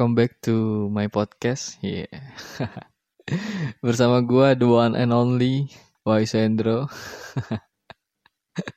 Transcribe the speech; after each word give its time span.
welcome 0.00 0.16
back 0.16 0.40
to 0.40 0.88
my 0.88 1.12
podcast. 1.12 1.76
Yeah. 1.84 2.08
Bersama 3.84 4.24
gua 4.24 4.56
the 4.56 4.64
one 4.64 4.96
and 4.96 5.12
only 5.12 5.68
Waisendro. 6.08 6.88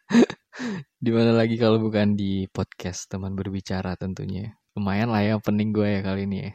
Di 1.00 1.12
mana 1.16 1.32
lagi 1.32 1.56
kalau 1.56 1.80
bukan 1.80 2.20
di 2.20 2.52
podcast 2.52 3.08
teman 3.08 3.40
berbicara 3.40 3.96
tentunya. 3.96 4.52
Lumayan 4.76 5.16
lah 5.16 5.24
ya 5.24 5.40
pening 5.40 5.72
gue 5.72 5.96
ya 5.96 6.04
kali 6.04 6.28
ini 6.28 6.38
ya. 6.44 6.52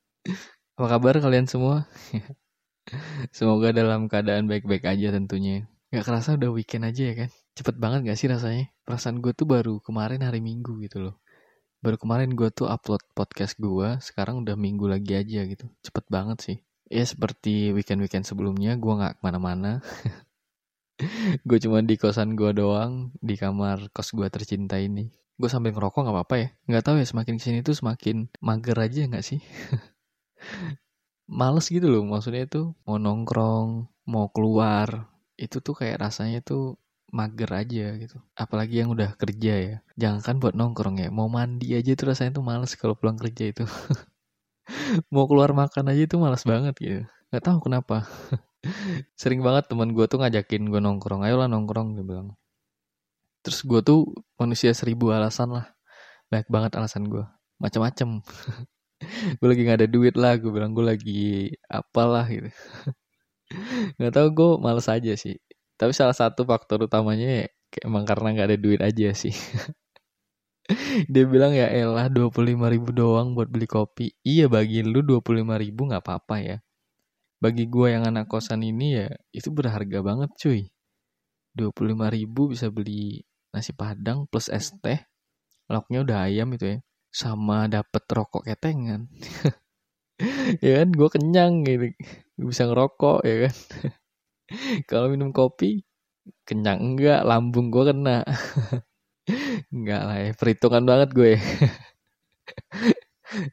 Apa 0.80 0.96
kabar 0.96 1.20
kalian 1.20 1.44
semua? 1.44 1.84
Semoga 3.36 3.76
dalam 3.76 4.08
keadaan 4.08 4.48
baik-baik 4.48 4.88
aja 4.88 5.12
tentunya. 5.12 5.68
Gak 5.92 6.08
kerasa 6.08 6.40
udah 6.40 6.48
weekend 6.48 6.88
aja 6.88 7.04
ya 7.04 7.14
kan? 7.20 7.28
Cepet 7.52 7.76
banget 7.76 8.08
gak 8.08 8.16
sih 8.16 8.32
rasanya? 8.32 8.72
Perasaan 8.80 9.20
gue 9.20 9.36
tuh 9.36 9.44
baru 9.44 9.76
kemarin 9.84 10.24
hari 10.24 10.40
Minggu 10.40 10.80
gitu 10.88 11.04
loh 11.04 11.20
baru 11.80 11.96
kemarin 11.96 12.36
gue 12.36 12.52
tuh 12.52 12.68
upload 12.68 13.00
podcast 13.16 13.56
gue 13.56 13.96
sekarang 14.04 14.44
udah 14.44 14.56
minggu 14.56 14.84
lagi 14.84 15.16
aja 15.16 15.48
gitu. 15.48 15.64
Cepet 15.80 16.04
banget 16.12 16.38
sih. 16.44 16.56
Ya 16.92 17.04
seperti 17.08 17.72
weekend 17.72 18.04
weekend 18.04 18.28
sebelumnya 18.28 18.76
gue 18.76 18.92
nggak 18.92 19.18
ke 19.18 19.20
mana-mana. 19.24 19.80
Gue 21.48 21.56
cuma 21.56 21.80
di 21.80 21.96
kosan 21.96 22.36
gue 22.36 22.52
doang 22.52 23.08
di 23.24 23.32
kamar 23.32 23.88
kos 23.88 24.12
gue 24.12 24.28
tercinta 24.28 24.76
ini. 24.76 25.08
Gue 25.40 25.48
sambil 25.48 25.72
ngerokok 25.72 26.04
nggak 26.04 26.12
apa-apa 26.12 26.34
ya? 26.36 26.48
Nggak 26.68 26.84
tahu 26.84 26.96
ya 27.00 27.06
semakin 27.08 27.34
ke 27.40 27.42
sini 27.42 27.58
tuh 27.64 27.72
semakin 27.72 28.28
mager 28.44 28.76
aja 28.76 29.08
nggak 29.08 29.24
sih? 29.24 29.40
Males 31.40 31.72
gitu 31.72 31.88
loh 31.88 32.04
maksudnya 32.04 32.44
tuh 32.44 32.76
mau 32.84 33.00
nongkrong 33.00 33.88
mau 34.12 34.28
keluar 34.28 35.08
itu 35.40 35.64
tuh 35.64 35.72
kayak 35.72 36.04
rasanya 36.04 36.44
tuh 36.44 36.76
mager 37.10 37.50
aja 37.50 37.84
gitu. 37.98 38.16
Apalagi 38.38 38.82
yang 38.82 38.90
udah 38.94 39.14
kerja 39.18 39.54
ya. 39.58 39.76
Jangan 39.98 40.20
kan 40.22 40.36
buat 40.42 40.54
nongkrong 40.54 41.02
ya. 41.02 41.08
Mau 41.10 41.26
mandi 41.26 41.74
aja 41.74 41.92
tuh 41.98 42.14
rasanya 42.14 42.38
tuh 42.38 42.44
males 42.46 42.72
kalau 42.78 42.94
pulang 42.94 43.18
kerja 43.18 43.50
itu. 43.50 43.64
Mau 45.12 45.26
keluar 45.26 45.50
makan 45.52 45.90
aja 45.90 46.02
tuh 46.06 46.18
males 46.22 46.42
banget 46.46 46.74
gitu. 46.78 47.02
Gak 47.34 47.42
tahu 47.44 47.58
kenapa. 47.66 48.06
Sering 49.20 49.42
banget 49.42 49.66
teman 49.70 49.90
gue 49.92 50.06
tuh 50.06 50.22
ngajakin 50.22 50.70
gue 50.70 50.80
nongkrong. 50.80 51.26
Ayolah 51.26 51.50
nongkrong 51.50 51.98
dia 51.98 52.04
bilang. 52.06 52.28
Terus 53.42 53.60
gue 53.66 53.80
tuh 53.82 54.00
manusia 54.38 54.70
seribu 54.72 55.10
alasan 55.10 55.50
lah. 55.50 55.66
Banyak 56.30 56.48
banget 56.48 56.72
alasan 56.78 57.10
gue. 57.10 57.24
Macam-macam. 57.58 58.22
gue 59.38 59.46
lagi 59.50 59.62
gak 59.66 59.78
ada 59.82 59.88
duit 59.90 60.14
lah. 60.14 60.38
Gue 60.38 60.50
bilang 60.54 60.72
gue 60.72 60.84
lagi 60.86 61.50
apalah 61.66 62.26
gitu. 62.30 62.50
gak 63.98 64.12
tau 64.14 64.30
gue 64.30 64.50
males 64.62 64.86
aja 64.86 65.12
sih 65.18 65.34
tapi 65.80 65.96
salah 65.96 66.12
satu 66.12 66.44
faktor 66.44 66.84
utamanya 66.84 67.28
ya, 67.40 67.46
emang 67.88 68.04
karena 68.04 68.36
nggak 68.36 68.48
ada 68.52 68.58
duit 68.60 68.80
aja 68.84 69.16
sih. 69.16 69.32
Dia 71.12 71.24
bilang 71.24 71.56
ya 71.56 71.72
elah 71.72 72.12
25 72.12 72.68
ribu 72.68 72.92
doang 72.92 73.32
buat 73.32 73.48
beli 73.48 73.64
kopi. 73.64 74.12
Iya 74.20 74.46
bagi 74.52 74.84
lu 74.84 75.00
25 75.00 75.56
ribu 75.56 75.88
nggak 75.88 76.04
apa-apa 76.04 76.36
ya. 76.44 76.56
Bagi 77.40 77.64
gue 77.72 77.88
yang 77.96 78.04
anak 78.04 78.28
kosan 78.28 78.60
ini 78.60 79.00
ya 79.00 79.08
itu 79.32 79.48
berharga 79.48 80.04
banget 80.04 80.30
cuy. 80.36 80.68
25 81.56 82.12
ribu 82.12 82.52
bisa 82.52 82.68
beli 82.68 83.24
nasi 83.56 83.72
padang 83.72 84.28
plus 84.28 84.52
es 84.52 84.68
teh. 84.84 85.00
Lauknya 85.72 86.04
udah 86.04 86.18
ayam 86.28 86.52
itu 86.52 86.76
ya. 86.76 86.78
Sama 87.08 87.66
dapet 87.72 88.04
rokok 88.06 88.44
ketengan. 88.44 89.08
ya 90.64 90.84
kan 90.84 90.88
gue 90.92 91.08
kenyang 91.08 91.64
gitu. 91.64 91.96
Bisa 92.36 92.68
ngerokok 92.68 93.24
ya 93.24 93.36
kan. 93.48 93.56
kalau 94.90 95.10
minum 95.10 95.30
kopi 95.30 95.86
kenyang 96.44 96.94
enggak? 96.94 97.22
Lambung 97.22 97.70
gue 97.70 97.84
kena. 97.90 98.26
Enggak 99.74 100.02
lah 100.02 100.18
ya 100.18 100.30
perhitungan 100.34 100.82
banget 100.82 101.14
gue. 101.14 101.32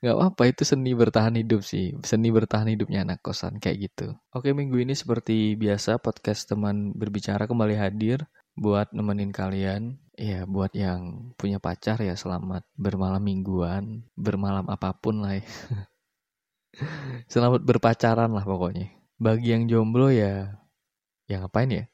Nggak 0.01 0.15
apa-apa 0.17 0.43
itu 0.49 0.65
seni 0.65 0.97
bertahan 0.97 1.37
hidup 1.37 1.61
sih. 1.61 1.93
Seni 2.01 2.33
bertahan 2.33 2.73
hidupnya 2.73 3.05
anak 3.05 3.21
kosan 3.21 3.61
kayak 3.61 3.93
gitu. 3.93 4.17
Oke 4.33 4.57
minggu 4.57 4.81
ini 4.81 4.97
seperti 4.97 5.53
biasa 5.53 6.01
podcast 6.01 6.49
teman 6.49 6.97
berbicara 6.97 7.45
kembali 7.45 7.77
hadir 7.77 8.25
buat 8.57 8.89
nemenin 8.89 9.29
kalian. 9.29 10.01
Ya 10.17 10.49
buat 10.49 10.73
yang 10.73 11.29
punya 11.37 11.61
pacar 11.61 12.01
ya 12.01 12.17
selamat 12.17 12.65
bermalam 12.73 13.21
mingguan. 13.21 14.09
Bermalam 14.17 14.65
apa 14.65 14.97
pun 14.97 15.21
lah 15.21 15.37
ya. 15.37 15.45
Selamat 17.29 17.61
berpacaran 17.61 18.33
lah 18.33 18.41
pokoknya. 18.41 18.97
Bagi 19.21 19.53
yang 19.53 19.69
jomblo 19.69 20.09
ya 20.09 20.57
ya 21.27 21.43
ngapain 21.43 21.69
ya? 21.69 21.85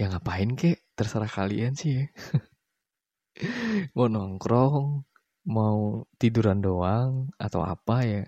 Ya 0.00 0.08
ngapain 0.08 0.56
kek? 0.56 0.80
Terserah 0.96 1.28
kalian 1.28 1.76
sih 1.76 2.02
ya. 2.02 2.04
Mau 3.96 4.08
nongkrong 4.12 5.08
mau 5.42 6.06
tiduran 6.20 6.64
doang 6.64 7.32
atau 7.36 7.60
apa 7.64 7.96
ya? 8.04 8.24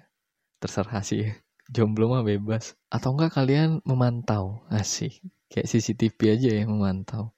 Terserah 0.60 1.02
sih 1.04 1.20
ya. 1.28 1.32
jomblo 1.72 2.12
mah 2.12 2.24
bebas. 2.24 2.76
Atau 2.92 3.16
enggak 3.16 3.40
kalian 3.40 3.80
memantau. 3.88 4.68
Asik. 4.68 5.24
Kayak 5.48 5.68
CCTV 5.70 6.18
aja 6.36 6.50
ya 6.60 6.64
memantau. 6.68 7.32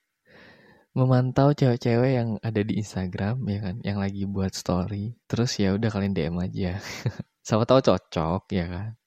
Memantau 0.96 1.52
cewek-cewek 1.52 2.12
yang 2.16 2.30
ada 2.42 2.60
di 2.64 2.80
Instagram 2.80 3.44
ya 3.46 3.58
kan? 3.62 3.76
Yang 3.86 3.98
lagi 4.02 4.22
buat 4.26 4.52
story. 4.56 5.14
Terus 5.30 5.50
ya 5.62 5.76
udah 5.76 5.90
kalian 5.92 6.16
DM 6.16 6.36
aja. 6.42 6.80
Siapa 7.46 7.62
tahu 7.68 7.78
cocok 7.84 8.50
ya 8.50 8.66
kan 8.66 8.98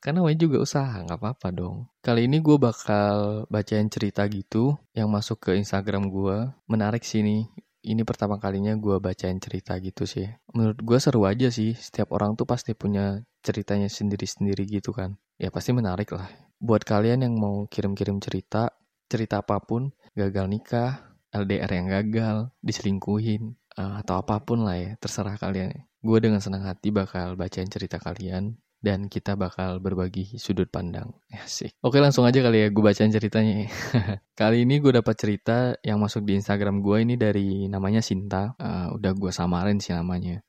karena 0.00 0.24
namanya 0.24 0.38
juga 0.40 0.56
usaha, 0.64 0.96
nggak 1.04 1.20
apa-apa 1.20 1.48
dong. 1.52 1.76
Kali 2.00 2.24
ini 2.24 2.40
gue 2.40 2.56
bakal 2.56 3.44
bacain 3.52 3.88
cerita 3.92 4.24
gitu 4.28 4.76
yang 4.96 5.12
masuk 5.12 5.50
ke 5.50 5.50
Instagram 5.60 6.08
gue. 6.08 6.48
Menarik 6.70 7.04
sih 7.04 7.20
ini. 7.20 7.48
Ini 7.80 8.04
pertama 8.04 8.36
kalinya 8.36 8.76
gue 8.76 9.00
bacain 9.00 9.40
cerita 9.40 9.76
gitu 9.80 10.04
sih. 10.04 10.28
Menurut 10.52 10.80
gue 10.80 10.98
seru 11.00 11.24
aja 11.24 11.48
sih. 11.48 11.72
Setiap 11.76 12.12
orang 12.12 12.36
tuh 12.36 12.44
pasti 12.44 12.76
punya 12.76 13.24
ceritanya 13.40 13.88
sendiri-sendiri 13.88 14.68
gitu 14.68 14.92
kan. 14.92 15.16
Ya 15.40 15.48
pasti 15.48 15.72
menarik 15.72 16.12
lah. 16.12 16.28
Buat 16.60 16.84
kalian 16.84 17.24
yang 17.24 17.34
mau 17.40 17.64
kirim-kirim 17.68 18.20
cerita, 18.20 18.68
cerita 19.08 19.40
apa 19.40 19.64
pun, 19.64 19.96
gagal 20.12 20.44
nikah, 20.48 21.16
LDR 21.32 21.72
yang 21.72 21.88
gagal, 21.88 22.36
diselingkuhin, 22.60 23.56
eh, 23.80 23.94
atau 24.04 24.20
apa 24.20 24.44
pun 24.44 24.68
lah 24.68 24.76
ya, 24.76 24.90
terserah 25.00 25.40
kalian. 25.40 25.72
Gue 26.04 26.20
dengan 26.20 26.44
senang 26.44 26.68
hati 26.68 26.92
bakal 26.92 27.32
bacain 27.40 27.68
cerita 27.72 27.96
kalian 27.96 28.60
dan 28.80 29.12
kita 29.12 29.36
bakal 29.36 29.76
berbagi 29.76 30.40
sudut 30.40 30.72
pandang. 30.72 31.12
Sih. 31.44 31.68
Oke 31.84 32.00
langsung 32.00 32.24
aja 32.24 32.40
kali 32.40 32.64
ya 32.64 32.68
gue 32.72 32.80
bacain 32.80 33.12
ceritanya. 33.12 33.68
kali 34.40 34.64
ini 34.64 34.80
gue 34.80 34.96
dapat 34.96 35.14
cerita 35.20 35.76
yang 35.84 36.00
masuk 36.00 36.24
di 36.24 36.40
Instagram 36.40 36.80
gue 36.80 36.96
ini 37.04 37.14
dari 37.20 37.68
namanya 37.68 38.00
Sinta. 38.00 38.56
Uh, 38.56 38.96
udah 38.96 39.12
gue 39.12 39.30
samarin 39.30 39.78
sih 39.84 39.92
namanya. 39.92 40.40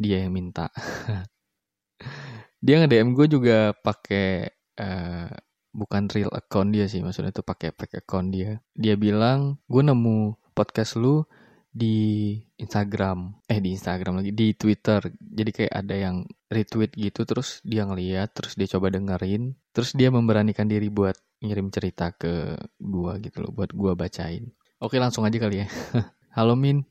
Dia 0.00 0.24
yang 0.24 0.32
minta. 0.32 0.72
dia 2.64 2.74
nge-DM 2.80 3.12
gue 3.12 3.26
juga 3.28 3.76
pakai 3.76 4.48
uh, 4.80 5.28
bukan 5.68 6.08
real 6.08 6.32
account 6.32 6.72
dia 6.72 6.88
sih, 6.88 7.04
maksudnya 7.04 7.36
itu 7.36 7.44
pakai 7.44 7.76
fake 7.76 8.00
account 8.02 8.32
dia. 8.32 8.64
Dia 8.72 8.96
bilang, 8.96 9.60
"Gue 9.68 9.84
nemu 9.84 10.40
podcast 10.56 10.96
lu 10.96 11.22
di 11.68 12.34
Instagram 12.58 13.44
eh 13.46 13.60
di 13.62 13.76
Instagram 13.76 14.18
lagi 14.24 14.32
di 14.34 14.56
Twitter 14.56 14.98
jadi 15.20 15.50
kayak 15.52 15.74
ada 15.84 15.94
yang 15.94 16.16
retweet 16.48 16.96
gitu 16.96 17.28
terus 17.28 17.60
dia 17.60 17.84
ngeliat 17.84 18.32
terus 18.32 18.56
dia 18.56 18.68
coba 18.68 18.88
dengerin 18.88 19.52
terus 19.72 19.92
dia 19.92 20.08
memberanikan 20.08 20.64
diri 20.64 20.88
buat 20.88 21.14
ngirim 21.44 21.68
cerita 21.68 22.12
ke 22.16 22.56
gua 22.80 23.20
gitu 23.20 23.44
loh 23.44 23.52
buat 23.52 23.70
gua 23.76 23.92
bacain 23.92 24.48
oke 24.80 24.96
langsung 24.96 25.28
aja 25.28 25.36
kali 25.36 25.64
ya 25.64 25.66
halo 26.36 26.56
Min 26.56 26.82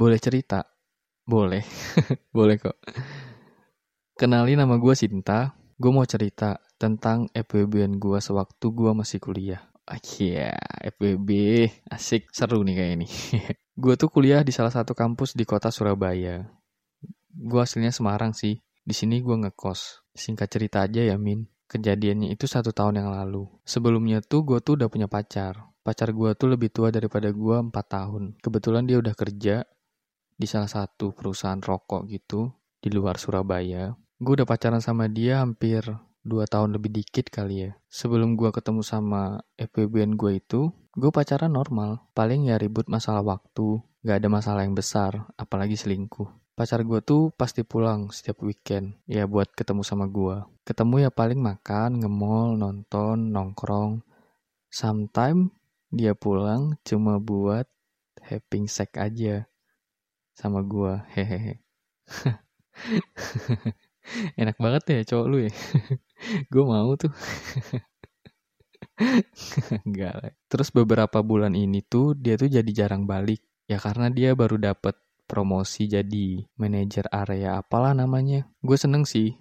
boleh 0.00 0.16
cerita 0.16 0.64
boleh 1.28 1.62
boleh 2.36 2.56
kok 2.56 2.76
kenali 4.16 4.56
nama 4.56 4.80
gua 4.80 4.96
Sinta 4.96 5.52
gue 5.76 5.92
mau 5.92 6.08
cerita 6.08 6.56
tentang 6.80 7.28
FWB 7.36 8.00
gua 8.00 8.16
sewaktu 8.16 8.72
gua 8.72 8.96
masih 8.96 9.20
kuliah 9.20 9.60
Ah, 9.86 10.02
iya, 10.18 10.50
yeah, 10.50 10.90
FBB. 10.98 11.30
Asik, 11.86 12.34
seru 12.34 12.66
nih 12.66 12.74
kayak 12.74 12.92
ini. 12.98 13.06
gue 13.82 13.94
tuh 13.94 14.10
kuliah 14.10 14.42
di 14.42 14.50
salah 14.50 14.74
satu 14.74 14.98
kampus 14.98 15.38
di 15.38 15.46
kota 15.46 15.70
Surabaya. 15.70 16.42
Gue 17.30 17.62
aslinya 17.62 17.94
Semarang 17.94 18.34
sih. 18.34 18.65
Di 18.86 18.94
sini 18.94 19.18
gue 19.18 19.34
ngekos. 19.34 20.06
Singkat 20.14 20.46
cerita 20.46 20.86
aja 20.86 21.02
ya, 21.02 21.18
Min. 21.18 21.50
Kejadiannya 21.66 22.30
itu 22.30 22.46
satu 22.46 22.70
tahun 22.70 23.02
yang 23.02 23.10
lalu. 23.10 23.50
Sebelumnya 23.66 24.22
tuh 24.22 24.46
gue 24.46 24.62
tuh 24.62 24.78
udah 24.78 24.86
punya 24.86 25.10
pacar. 25.10 25.74
Pacar 25.82 26.14
gue 26.14 26.30
tuh 26.38 26.54
lebih 26.54 26.70
tua 26.70 26.94
daripada 26.94 27.34
gue 27.34 27.56
4 27.58 27.74
tahun. 27.74 28.38
Kebetulan 28.38 28.86
dia 28.86 29.02
udah 29.02 29.14
kerja 29.18 29.66
di 30.38 30.46
salah 30.46 30.70
satu 30.70 31.10
perusahaan 31.10 31.58
rokok 31.58 32.06
gitu 32.06 32.54
di 32.78 32.94
luar 32.94 33.18
Surabaya. 33.18 33.90
Gue 34.22 34.38
udah 34.38 34.46
pacaran 34.46 34.78
sama 34.78 35.10
dia 35.10 35.42
hampir 35.42 35.82
dua 36.26 36.46
tahun 36.46 36.74
lebih 36.78 36.90
dikit 36.94 37.26
kali 37.30 37.66
ya. 37.66 37.72
Sebelum 37.90 38.38
gue 38.38 38.54
ketemu 38.54 38.82
sama 38.86 39.42
FWB 39.58 40.14
gue 40.14 40.32
itu, 40.38 40.70
gue 40.94 41.10
pacaran 41.10 41.50
normal. 41.50 42.06
Paling 42.14 42.50
ya 42.50 42.58
ribut 42.58 42.86
masalah 42.86 43.22
waktu, 43.22 43.82
gak 44.02 44.22
ada 44.22 44.28
masalah 44.30 44.62
yang 44.66 44.74
besar, 44.74 45.30
apalagi 45.38 45.74
selingkuh. 45.78 46.45
Pacar 46.56 46.80
gue 46.88 47.04
tuh 47.04 47.28
pasti 47.36 47.68
pulang 47.68 48.08
setiap 48.08 48.40
weekend, 48.40 48.96
ya 49.04 49.28
buat 49.28 49.52
ketemu 49.52 49.84
sama 49.84 50.08
gue. 50.08 50.40
Ketemu 50.64 51.04
ya 51.04 51.10
paling 51.12 51.36
makan, 51.36 52.00
ngemol, 52.00 52.56
nonton, 52.56 53.28
nongkrong. 53.28 54.00
Sometime 54.72 55.52
dia 55.92 56.16
pulang 56.16 56.80
cuma 56.80 57.20
buat 57.20 57.68
having 58.24 58.72
sex 58.72 58.88
aja 58.96 59.44
sama 60.32 60.64
gue, 60.64 60.96
hehehe. 61.12 61.60
Enak 64.40 64.56
banget 64.56 64.82
ya 64.88 65.12
cowok 65.12 65.26
lu 65.28 65.44
ya. 65.44 65.52
gue 66.56 66.64
mau 66.64 66.96
tuh. 66.96 67.12
Lah. 69.92 70.32
Terus 70.48 70.72
beberapa 70.72 71.20
bulan 71.20 71.52
ini 71.52 71.84
tuh 71.84 72.16
dia 72.16 72.40
tuh 72.40 72.48
jadi 72.48 72.70
jarang 72.72 73.04
balik. 73.04 73.44
Ya 73.68 73.76
karena 73.76 74.08
dia 74.08 74.32
baru 74.32 74.56
dapet 74.56 74.96
promosi 75.26 75.90
jadi 75.90 76.46
manajer 76.56 77.10
area 77.10 77.60
apalah 77.60 77.92
namanya. 77.92 78.46
Gue 78.62 78.78
seneng 78.80 79.04
sih. 79.04 79.34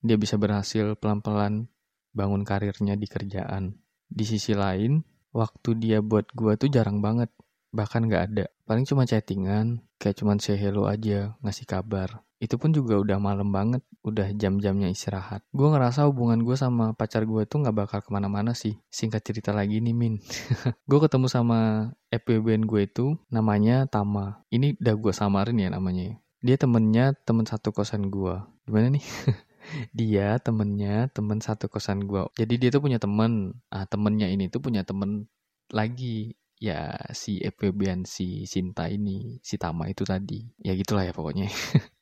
Dia 0.00 0.16
bisa 0.16 0.36
berhasil 0.36 0.96
pelan-pelan 0.96 1.68
bangun 2.12 2.44
karirnya 2.46 2.96
di 2.96 3.04
kerjaan. 3.08 3.76
Di 4.06 4.24
sisi 4.24 4.56
lain, 4.56 5.00
waktu 5.32 5.76
dia 5.76 5.98
buat 6.00 6.30
gue 6.32 6.56
tuh 6.56 6.70
jarang 6.72 7.04
banget. 7.04 7.32
Bahkan 7.74 8.08
gak 8.08 8.24
ada. 8.32 8.46
Paling 8.64 8.86
cuma 8.86 9.04
chattingan, 9.04 9.82
kayak 10.00 10.20
cuma 10.20 10.38
say 10.40 10.56
hello 10.56 10.86
aja, 10.86 11.36
ngasih 11.42 11.66
kabar 11.66 12.24
itu 12.40 12.56
pun 12.56 12.72
juga 12.72 12.96
udah 12.96 13.20
malam 13.20 13.52
banget, 13.52 13.84
udah 14.00 14.32
jam-jamnya 14.32 14.88
istirahat. 14.88 15.44
Gue 15.52 15.68
ngerasa 15.68 16.08
hubungan 16.08 16.40
gue 16.40 16.56
sama 16.56 16.96
pacar 16.96 17.28
gue 17.28 17.44
tuh 17.44 17.60
gak 17.60 17.76
bakal 17.76 18.00
ke 18.00 18.08
mana-mana 18.08 18.56
sih. 18.56 18.80
Singkat 18.88 19.20
cerita 19.20 19.52
lagi 19.52 19.84
nih 19.84 19.92
Min. 19.92 20.16
gue 20.90 20.98
ketemu 21.04 21.28
sama 21.28 21.92
FWBN 22.08 22.64
gue 22.64 22.88
itu 22.88 23.06
namanya 23.28 23.84
Tama. 23.84 24.40
Ini 24.48 24.80
udah 24.80 24.94
gue 24.96 25.12
samarin 25.12 25.60
ya 25.60 25.68
namanya. 25.68 26.16
Dia 26.40 26.56
temennya 26.56 27.12
temen 27.28 27.44
satu 27.44 27.76
kosan 27.76 28.08
gue. 28.08 28.40
Gimana 28.64 28.88
nih? 28.88 29.04
dia 30.00 30.40
temennya 30.40 31.12
temen 31.12 31.44
satu 31.44 31.68
kosan 31.68 32.08
gue. 32.08 32.24
Jadi 32.40 32.56
dia 32.56 32.72
tuh 32.72 32.80
punya 32.80 32.96
temen. 32.96 33.60
Ah 33.68 33.84
temennya 33.84 34.32
ini 34.32 34.48
tuh 34.48 34.64
punya 34.64 34.80
temen 34.80 35.28
lagi 35.68 36.40
ya 36.56 36.96
si 37.12 37.40
FWBN 37.40 38.08
si 38.08 38.48
Sinta 38.48 38.88
ini, 38.88 39.40
si 39.44 39.60
Tama 39.60 39.92
itu 39.92 40.08
tadi. 40.08 40.40
Ya 40.64 40.72
gitulah 40.72 41.04
ya 41.04 41.12
pokoknya. 41.12 41.52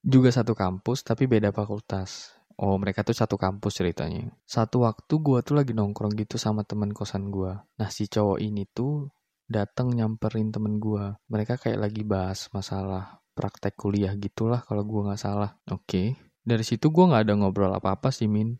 Juga 0.00 0.32
satu 0.32 0.56
kampus 0.56 1.04
tapi 1.04 1.28
beda 1.28 1.52
fakultas. 1.52 2.32
Oh 2.60 2.76
mereka 2.76 3.00
tuh 3.04 3.16
satu 3.16 3.40
kampus 3.40 3.80
ceritanya. 3.80 4.28
Satu 4.44 4.84
waktu 4.84 5.12
gue 5.20 5.38
tuh 5.40 5.56
lagi 5.56 5.72
nongkrong 5.72 6.12
gitu 6.16 6.36
sama 6.36 6.64
temen 6.64 6.92
kosan 6.92 7.32
gue. 7.32 7.52
Nah 7.56 7.88
si 7.88 8.08
cowok 8.08 8.40
ini 8.40 8.68
tuh 8.68 9.08
dateng 9.48 9.92
nyamperin 9.96 10.52
temen 10.52 10.76
gue. 10.76 11.16
Mereka 11.32 11.56
kayak 11.56 11.80
lagi 11.80 12.04
bahas 12.04 12.52
masalah 12.52 13.20
praktek 13.32 13.76
kuliah 13.80 14.12
gitulah 14.16 14.60
kalau 14.64 14.84
gue 14.84 15.00
nggak 15.08 15.20
salah. 15.20 15.56
Oke. 15.72 15.84
Okay. 15.84 16.06
Dari 16.40 16.64
situ 16.64 16.88
gue 16.92 17.04
nggak 17.04 17.24
ada 17.28 17.34
ngobrol 17.36 17.72
apa-apa 17.72 18.12
sih 18.12 18.28
Min 18.28 18.56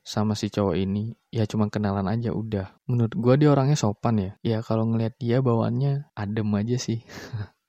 sama 0.00 0.32
si 0.32 0.48
cowok 0.48 0.76
ini 0.80 1.12
ya 1.28 1.44
cuma 1.44 1.68
kenalan 1.68 2.08
aja 2.08 2.32
udah 2.32 2.72
menurut 2.88 3.12
gue 3.12 3.34
dia 3.36 3.52
orangnya 3.52 3.76
sopan 3.76 4.16
ya 4.16 4.32
ya 4.40 4.58
kalau 4.64 4.88
ngeliat 4.88 5.14
dia 5.20 5.44
bawaannya 5.44 6.08
adem 6.16 6.48
aja 6.56 6.76
sih 6.80 7.04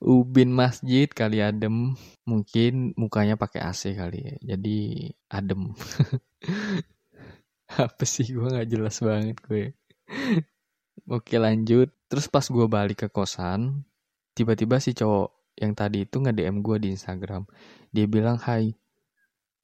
ubin 0.00 0.50
masjid 0.52 1.08
kali 1.10 1.40
adem. 1.40 1.96
Mungkin 2.24 2.96
mukanya 2.96 3.34
pakai 3.36 3.60
AC 3.64 3.94
kali 3.94 4.18
ya. 4.20 4.34
Jadi 4.54 5.10
adem. 5.28 5.72
Apa 7.84 8.04
sih? 8.06 8.26
Gue 8.30 8.48
nggak 8.48 8.68
jelas 8.70 8.96
banget 9.00 9.36
gue. 9.44 9.64
Oke 11.10 11.36
lanjut. 11.36 11.90
Terus 12.08 12.26
pas 12.30 12.46
gue 12.46 12.66
balik 12.68 13.06
ke 13.06 13.08
kosan 13.10 13.84
tiba-tiba 14.34 14.82
si 14.82 14.94
cowok 14.94 15.54
yang 15.54 15.72
tadi 15.78 16.02
itu 16.02 16.18
nge 16.18 16.32
DM 16.34 16.62
gue 16.62 16.76
di 16.82 16.88
Instagram. 16.94 17.46
Dia 17.94 18.06
bilang 18.10 18.38
hai 18.46 18.74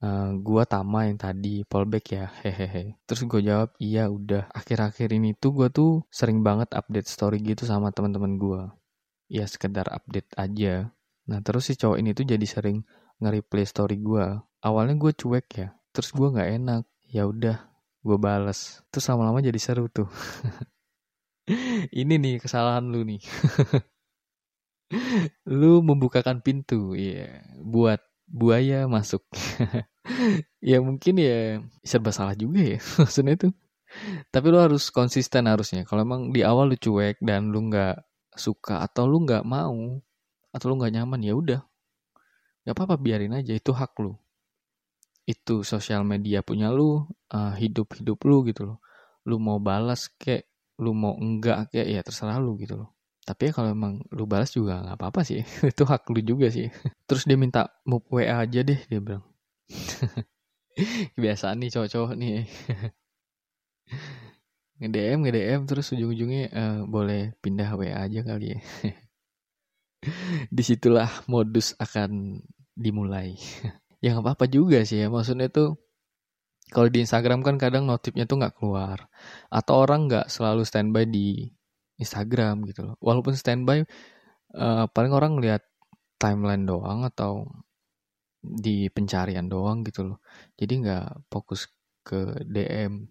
Uh, 0.01 0.33
gua 0.41 0.65
Tama 0.65 1.05
yang 1.05 1.21
tadi 1.21 1.61
fallback 1.69 2.05
ya. 2.09 2.25
Hehehe. 2.41 2.97
Terus 3.05 3.21
gue 3.29 3.45
jawab 3.45 3.69
iya 3.77 4.09
udah. 4.09 4.49
Akhir-akhir 4.49 5.13
ini 5.13 5.37
tuh 5.37 5.53
gue 5.53 5.69
tuh 5.69 6.01
sering 6.09 6.41
banget 6.41 6.73
update 6.73 7.05
story 7.05 7.37
gitu 7.45 7.69
sama 7.69 7.93
teman-teman 7.93 8.33
gue 8.41 8.61
ya 9.31 9.47
sekedar 9.47 9.87
update 9.87 10.27
aja. 10.35 10.91
Nah 11.31 11.39
terus 11.39 11.71
si 11.71 11.79
cowok 11.79 12.03
ini 12.03 12.11
tuh 12.11 12.27
jadi 12.27 12.43
sering 12.43 12.83
nge-replay 13.23 13.63
story 13.63 14.03
gue. 14.03 14.25
Awalnya 14.61 14.99
gue 14.99 15.11
cuek 15.15 15.47
ya, 15.55 15.67
terus 15.95 16.11
gue 16.11 16.27
nggak 16.27 16.49
enak. 16.59 16.83
Ya 17.07 17.23
udah, 17.23 17.63
gue 18.03 18.17
bales. 18.19 18.83
Terus 18.91 19.07
lama-lama 19.07 19.39
jadi 19.39 19.57
seru 19.57 19.87
tuh. 19.87 20.11
ini 22.01 22.19
nih 22.19 22.35
kesalahan 22.43 22.83
lu 22.91 23.07
nih. 23.07 23.23
lu 25.59 25.79
membukakan 25.79 26.43
pintu, 26.43 26.93
ya, 26.93 27.41
buat 27.63 28.03
buaya 28.27 28.85
masuk. 28.91 29.23
ya 30.59 30.77
mungkin 30.83 31.15
ya 31.19 31.63
serba 31.81 32.11
salah 32.11 32.35
juga 32.35 32.59
ya 32.59 32.79
maksudnya 32.99 33.35
tuh. 33.39 33.53
Tapi 34.31 34.45
lu 34.51 34.59
harus 34.59 34.87
konsisten 34.91 35.47
harusnya. 35.51 35.83
Kalau 35.83 36.03
emang 36.03 36.31
di 36.31 36.43
awal 36.47 36.71
lu 36.71 36.77
cuek 36.79 37.19
dan 37.19 37.51
lu 37.51 37.67
nggak 37.67 38.10
suka 38.35 38.83
atau 38.83 39.07
lu 39.07 39.23
nggak 39.23 39.43
mau 39.43 39.99
atau 40.51 40.65
lu 40.71 40.75
nggak 40.79 40.93
nyaman 40.99 41.21
ya 41.23 41.33
udah. 41.35 41.61
Nggak 42.63 42.75
apa-apa 42.77 42.95
biarin 43.01 43.33
aja 43.35 43.55
itu 43.55 43.71
hak 43.73 43.95
lu. 43.99 44.13
Itu 45.25 45.63
sosial 45.63 46.03
media 46.03 46.43
punya 46.45 46.69
lu 46.69 47.07
uh, 47.31 47.53
hidup 47.57 47.97
hidup 47.97 48.19
lu 48.27 48.43
gitu 48.47 48.75
loh. 48.75 48.77
Lu 49.25 49.37
mau 49.37 49.57
balas 49.57 50.11
kek 50.19 50.49
lu 50.81 50.97
mau 50.97 51.13
enggak 51.17 51.69
kayak 51.69 51.87
ya 51.87 52.01
terserah 52.01 52.37
lu 52.41 52.57
gitu 52.57 52.85
loh. 52.85 52.89
Tapi 53.21 53.49
ya 53.49 53.51
kalau 53.53 53.69
emang 53.69 54.01
lu 54.09 54.25
balas 54.25 54.49
juga 54.49 54.81
nggak 54.81 54.97
apa-apa 54.97 55.21
sih 55.21 55.45
itu 55.71 55.83
hak 55.85 56.09
lu 56.09 56.21
juga 56.21 56.47
sih. 56.49 56.67
Terus 57.05 57.23
dia 57.25 57.37
minta 57.37 57.69
mau 57.85 58.01
WA 58.09 58.43
aja 58.43 58.61
deh 58.65 58.79
dia 58.89 58.99
bilang. 58.99 59.23
Kebiasaan 61.15 61.59
nih 61.61 61.69
cowok-cowok 61.69 62.11
nih 62.15 62.47
nge-DM 64.81 65.19
nge-DM 65.29 65.61
terus 65.69 65.93
ujung-ujungnya 65.93 66.43
uh, 66.49 66.79
boleh 66.89 67.37
pindah 67.39 67.69
WA 67.77 68.01
aja 68.01 68.19
kali 68.25 68.57
ya. 68.57 68.59
Di 70.55 70.63
situlah 70.65 71.09
modus 71.29 71.77
akan 71.77 72.41
dimulai. 72.73 73.37
ya 74.03 74.17
nggak 74.17 74.25
apa-apa 74.25 74.45
juga 74.49 74.81
sih 74.81 75.05
ya 75.05 75.13
maksudnya 75.13 75.53
tuh 75.53 75.77
kalau 76.73 76.89
di 76.89 77.05
Instagram 77.05 77.45
kan 77.45 77.61
kadang 77.61 77.85
notifnya 77.85 78.25
tuh 78.25 78.41
nggak 78.41 78.57
keluar 78.57 79.05
atau 79.53 79.85
orang 79.85 80.09
nggak 80.09 80.25
selalu 80.31 80.65
standby 80.65 81.05
di 81.05 81.51
Instagram 82.01 82.65
gitu 82.65 82.81
loh. 82.89 82.95
Walaupun 82.97 83.37
standby 83.37 83.85
uh, 84.57 84.89
paling 84.89 85.13
orang 85.13 85.37
lihat 85.37 85.61
timeline 86.17 86.65
doang 86.65 87.05
atau 87.05 87.45
di 88.41 88.89
pencarian 88.89 89.45
doang 89.45 89.85
gitu 89.85 90.15
loh. 90.15 90.17
Jadi 90.57 90.73
nggak 90.81 91.29
fokus 91.29 91.69
ke 92.01 92.41
DM 92.49 93.05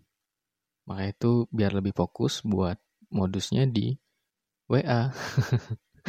maka 0.91 1.07
itu 1.07 1.47
biar 1.55 1.71
lebih 1.71 1.95
fokus 1.95 2.43
buat 2.43 2.75
modusnya 3.15 3.63
di 3.71 3.95
WA. 4.67 5.15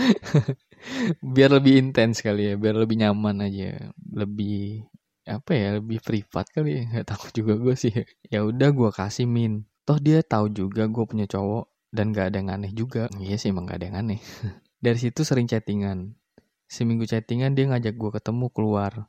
biar 1.38 1.50
lebih 1.54 1.78
intens 1.78 2.26
kali 2.26 2.50
ya, 2.50 2.54
biar 2.58 2.74
lebih 2.82 2.98
nyaman 2.98 3.46
aja, 3.46 3.94
lebih 3.94 4.90
apa 5.30 5.52
ya, 5.54 5.78
lebih 5.78 6.02
privat 6.02 6.50
kali 6.50 6.82
ya. 6.82 6.84
Gak 6.98 7.14
tahu 7.14 7.26
juga 7.30 7.54
gue 7.62 7.76
sih. 7.78 7.94
Ya 8.34 8.42
udah 8.42 8.74
gue 8.74 8.90
kasih 8.90 9.30
min. 9.30 9.70
Toh 9.86 10.02
dia 10.02 10.26
tahu 10.26 10.50
juga 10.50 10.90
gue 10.90 11.06
punya 11.06 11.30
cowok 11.30 11.94
dan 11.94 12.10
gak 12.10 12.34
ada 12.34 12.38
yang 12.42 12.50
aneh 12.50 12.74
juga. 12.74 13.06
Iya 13.22 13.38
sih 13.38 13.54
emang 13.54 13.70
gak 13.70 13.78
ada 13.82 13.86
yang 13.94 13.98
aneh. 14.02 14.20
Dari 14.84 14.98
situ 14.98 15.22
sering 15.22 15.46
chattingan. 15.46 16.18
Seminggu 16.66 17.06
chattingan 17.06 17.54
dia 17.54 17.70
ngajak 17.70 17.94
gue 17.94 18.10
ketemu 18.18 18.50
keluar 18.50 19.06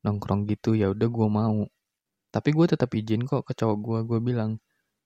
nongkrong 0.00 0.48
gitu 0.48 0.72
ya 0.72 0.88
udah 0.88 1.08
gue 1.12 1.28
mau. 1.28 1.68
Tapi 2.32 2.48
gue 2.56 2.66
tetap 2.72 2.88
izin 2.96 3.28
kok 3.28 3.44
ke 3.44 3.52
cowok 3.52 3.76
gue. 3.84 3.98
Gue 4.08 4.20
bilang 4.24 4.56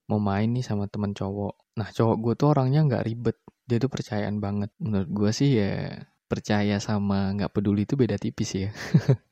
mau 0.09 0.21
main 0.21 0.49
nih 0.53 0.65
sama 0.65 0.85
teman 0.91 1.11
cowok. 1.17 1.77
Nah 1.81 1.89
cowok 1.89 2.15
gue 2.21 2.33
tuh 2.37 2.47
orangnya 2.53 2.81
nggak 2.85 3.03
ribet, 3.05 3.37
dia 3.65 3.77
tuh 3.81 3.89
percayaan 3.89 4.37
banget. 4.37 4.69
Menurut 4.81 5.09
gue 5.09 5.31
sih 5.33 5.49
ya 5.57 6.01
percaya 6.25 6.81
sama 6.81 7.33
nggak 7.37 7.53
peduli 7.53 7.85
itu 7.85 7.93
beda 7.97 8.17
tipis 8.17 8.51
ya. 8.57 8.69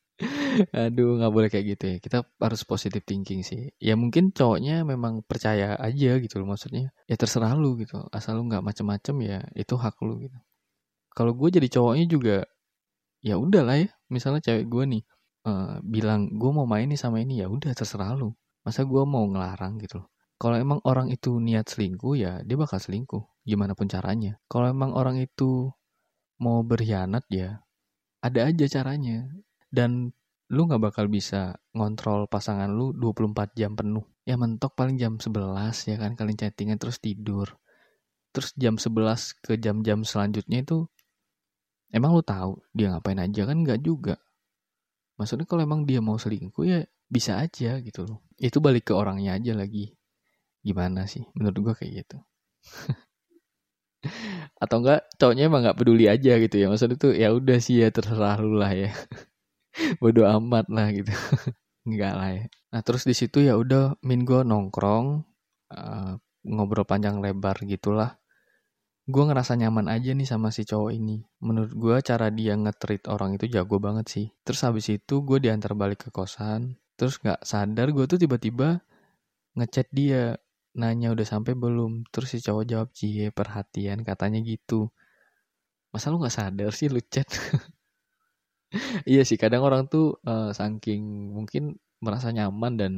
Aduh 0.85 1.17
nggak 1.17 1.33
boleh 1.33 1.49
kayak 1.49 1.65
gitu 1.77 1.83
ya. 1.89 1.97
Kita 2.01 2.17
harus 2.41 2.61
positive 2.65 3.05
thinking 3.05 3.41
sih. 3.45 3.69
Ya 3.81 3.97
mungkin 3.97 4.33
cowoknya 4.33 4.85
memang 4.85 5.25
percaya 5.25 5.77
aja 5.77 6.11
gitu 6.21 6.35
loh 6.41 6.53
maksudnya. 6.53 6.93
Ya 7.09 7.15
terserah 7.17 7.53
lu 7.57 7.77
gitu. 7.81 8.05
Asal 8.13 8.37
lu 8.41 8.49
nggak 8.49 8.63
macem-macem 8.65 9.15
ya 9.25 9.39
itu 9.57 9.73
hak 9.77 9.97
lu 10.05 10.21
gitu. 10.25 10.37
Kalau 11.13 11.33
gue 11.37 11.49
jadi 11.53 11.67
cowoknya 11.69 12.05
juga 12.09 12.37
ya 13.21 13.37
udahlah 13.37 13.77
ya. 13.81 13.89
Misalnya 14.09 14.41
cewek 14.45 14.65
gue 14.69 14.83
nih 14.97 15.03
uh, 15.49 15.77
bilang 15.85 16.29
gue 16.33 16.51
mau 16.53 16.65
main 16.69 16.85
nih 16.89 16.99
sama 16.99 17.21
ini 17.21 17.41
ya 17.41 17.49
udah 17.49 17.73
terserah 17.73 18.13
lu. 18.17 18.33
Masa 18.63 18.85
gue 18.85 19.03
mau 19.03 19.25
ngelarang 19.27 19.81
gitu 19.81 20.01
loh. 20.01 20.12
Kalau 20.43 20.59
emang 20.59 20.83
orang 20.83 21.07
itu 21.07 21.39
niat 21.39 21.71
selingkuh 21.71 22.19
ya 22.19 22.43
dia 22.43 22.59
bakal 22.59 22.75
selingkuh 22.75 23.47
gimana 23.47 23.79
pun 23.79 23.87
caranya. 23.87 24.43
Kalau 24.51 24.67
emang 24.67 24.91
orang 24.91 25.15
itu 25.23 25.71
mau 26.43 26.59
berkhianat 26.67 27.23
ya 27.31 27.63
ada 28.19 28.51
aja 28.51 28.67
caranya. 28.67 29.23
Dan 29.71 30.11
lu 30.51 30.67
nggak 30.67 30.83
bakal 30.91 31.07
bisa 31.07 31.55
ngontrol 31.71 32.27
pasangan 32.27 32.67
lu 32.67 32.91
24 32.91 33.55
jam 33.55 33.71
penuh. 33.79 34.03
Ya 34.27 34.35
mentok 34.35 34.75
paling 34.75 34.99
jam 34.99 35.15
11 35.15 35.31
ya 35.87 35.95
kan 35.95 36.19
kalian 36.19 36.35
chattingan 36.35 36.75
terus 36.75 36.99
tidur. 36.99 37.47
Terus 38.35 38.51
jam 38.59 38.75
11 38.75 39.39
ke 39.39 39.55
jam-jam 39.55 40.03
selanjutnya 40.03 40.59
itu 40.59 40.91
emang 41.95 42.19
lu 42.19 42.23
tahu 42.25 42.59
dia 42.75 42.91
ngapain 42.91 43.15
aja 43.15 43.47
kan 43.47 43.63
nggak 43.63 43.79
juga. 43.79 44.19
Maksudnya 45.15 45.47
kalau 45.47 45.63
emang 45.63 45.87
dia 45.87 46.03
mau 46.03 46.19
selingkuh 46.19 46.67
ya 46.67 46.83
bisa 47.07 47.39
aja 47.39 47.79
gitu 47.79 48.03
loh. 48.03 48.27
Itu 48.35 48.59
balik 48.59 48.91
ke 48.91 48.93
orangnya 48.93 49.39
aja 49.39 49.55
lagi 49.55 50.02
gimana 50.63 51.05
sih 51.05 51.23
menurut 51.37 51.57
gue 51.59 51.73
kayak 51.77 51.93
gitu 52.03 52.17
atau 54.63 54.77
enggak 54.83 55.07
cowoknya 55.15 55.43
emang 55.47 55.61
nggak 55.63 55.77
peduli 55.79 56.05
aja 56.07 56.39
gitu 56.39 56.55
ya 56.59 56.67
maksudnya 56.67 56.97
tuh 56.99 57.13
ya 57.15 57.31
udah 57.31 57.57
sih 57.59 57.83
ya 57.83 57.91
terserah 57.91 58.39
lu 58.39 58.59
lah 58.59 58.71
ya 58.71 58.91
bodoh 60.01 60.27
amat 60.39 60.67
lah 60.71 60.87
gitu 60.91 61.11
enggak 61.87 62.13
lah 62.15 62.29
ya 62.31 62.43
nah 62.71 62.81
terus 62.83 63.03
di 63.03 63.15
situ 63.15 63.43
ya 63.43 63.55
udah 63.59 63.99
min 64.03 64.23
gue 64.23 64.43
nongkrong 64.43 65.23
uh, 65.71 66.11
ngobrol 66.43 66.87
panjang 66.87 67.19
lebar 67.23 67.59
gitulah 67.63 68.23
gue 69.03 69.23
ngerasa 69.23 69.59
nyaman 69.59 69.91
aja 69.91 70.15
nih 70.15 70.27
sama 70.27 70.47
si 70.55 70.63
cowok 70.63 70.91
ini. 70.95 71.27
Menurut 71.43 71.75
gue 71.75 71.95
cara 71.99 72.31
dia 72.31 72.55
ngetrit 72.55 73.03
orang 73.11 73.35
itu 73.35 73.51
jago 73.51 73.75
banget 73.83 74.07
sih. 74.07 74.27
Terus 74.47 74.63
habis 74.63 74.87
itu 74.87 75.19
gue 75.27 75.43
diantar 75.43 75.75
balik 75.75 76.07
ke 76.07 76.09
kosan. 76.09 76.79
Terus 76.95 77.19
gak 77.19 77.43
sadar 77.43 77.91
gue 77.91 78.05
tuh 78.07 78.15
tiba-tiba 78.15 78.79
ngechat 79.59 79.91
dia. 79.91 80.39
Nanya 80.79 81.07
udah 81.15 81.27
sampai 81.33 81.53
belum. 81.63 81.91
Terus 82.13 82.29
si 82.33 82.39
cowok 82.45 82.63
jawab, 82.71 82.87
cie 82.97 83.29
perhatian 83.37 83.99
katanya 84.09 84.39
gitu. 84.51 84.89
Masa 85.93 86.09
lu 86.11 86.17
gak 86.25 86.35
sadar 86.37 86.71
sih 86.79 86.87
lu 86.93 87.01
chat? 87.13 87.27
iya 89.11 89.21
sih 89.29 89.37
kadang 89.41 89.61
orang 89.67 89.83
tuh 89.91 90.17
uh, 90.25 90.49
saking 90.55 91.33
mungkin 91.37 91.63
merasa 92.03 92.27
nyaman 92.35 92.73
dan 92.81 92.93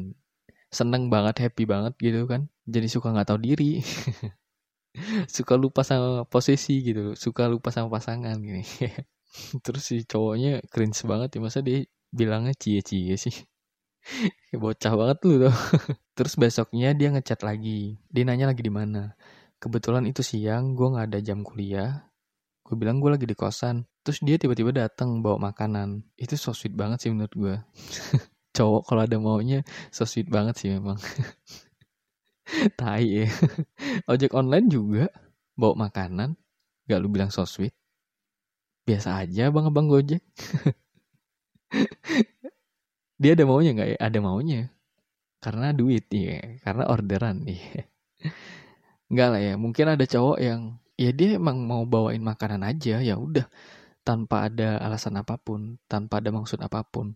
seneng 0.71 1.03
banget, 1.13 1.35
happy 1.43 1.63
banget 1.73 1.93
gitu 2.01 2.25
kan. 2.31 2.41
Jadi 2.67 2.87
suka 2.91 3.07
gak 3.15 3.27
tahu 3.31 3.39
diri. 3.41 3.81
suka 5.35 5.53
lupa 5.59 5.81
sama 5.83 6.23
posisi 6.27 6.79
gitu 6.87 7.13
suka 7.19 7.43
lupa 7.51 7.69
sama 7.75 7.87
pasangan 7.95 8.35
gini 8.39 8.63
terus 9.65 9.83
si 9.83 9.95
cowoknya 10.07 10.63
cringe 10.71 11.03
banget 11.03 11.29
ya 11.35 11.39
masa 11.43 11.59
dia 11.67 11.83
bilangnya 12.15 12.53
cie-cie 12.55 13.15
sih 13.19 13.35
bocah 14.61 14.93
banget 14.95 15.17
lu 15.25 15.33
tuh. 15.47 15.55
Terus 16.17 16.33
besoknya 16.37 16.93
dia 16.95 17.11
ngechat 17.11 17.41
lagi. 17.41 17.99
Dia 18.09 18.23
nanya 18.23 18.49
lagi 18.51 18.61
di 18.63 18.71
mana. 18.71 19.13
Kebetulan 19.59 20.05
itu 20.05 20.21
siang 20.21 20.77
gue 20.77 20.87
nggak 20.93 21.07
ada 21.11 21.19
jam 21.21 21.41
kuliah. 21.41 22.07
Gue 22.65 22.75
bilang 22.77 23.01
gue 23.01 23.11
lagi 23.13 23.25
di 23.25 23.35
kosan. 23.37 23.85
Terus 24.05 24.21
dia 24.21 24.37
tiba-tiba 24.37 24.69
datang 24.73 25.21
bawa 25.21 25.51
makanan. 25.51 26.05
Itu 26.17 26.37
so 26.37 26.53
sweet 26.53 26.77
banget 26.77 27.01
sih 27.05 27.09
menurut 27.09 27.33
gue 27.33 27.55
cowok 28.55 28.87
kalau 28.87 29.01
ada 29.03 29.17
maunya 29.19 29.67
so 29.91 30.07
sweet 30.07 30.31
banget 30.31 30.55
sih 30.55 30.69
memang. 30.71 30.95
Tai 32.79 33.03
ya. 33.03 33.27
Ojek 34.11 34.31
online 34.37 34.69
juga. 34.69 35.05
Bawa 35.55 35.87
makanan, 35.87 36.35
gak 36.83 36.99
lu 36.99 37.07
bilang 37.07 37.31
so 37.31 37.47
sweet. 37.47 37.71
Biasa 38.83 39.23
aja 39.23 39.47
bang 39.49 39.65
abang 39.71 39.87
gojek. 39.87 40.19
Dia 43.21 43.31
ada 43.35 43.43
maunya 43.47 43.71
nggak 43.75 43.89
ya? 43.95 43.97
Ada 43.99 44.19
maunya. 44.19 44.61
Karena 45.43 45.71
duit 45.71 46.05
ya, 46.09 46.59
karena 46.65 46.83
orderan 46.89 47.45
ya. 47.45 47.85
Enggak 49.11 49.27
lah 49.31 49.41
ya, 49.41 49.53
mungkin 49.55 49.85
ada 49.93 50.05
cowok 50.09 50.37
yang 50.41 50.61
ya 50.97 51.11
dia 51.13 51.37
emang 51.37 51.61
mau 51.63 51.85
bawain 51.85 52.23
makanan 52.23 52.65
aja 52.65 52.99
ya 52.99 53.15
udah. 53.15 53.45
Tanpa 54.05 54.49
ada 54.49 54.81
alasan 54.81 55.17
apa 55.17 55.37
pun, 55.39 55.77
tanpa 55.89 56.19
ada 56.21 56.29
maksud 56.33 56.59
apa 56.61 56.81
pun. 56.85 57.15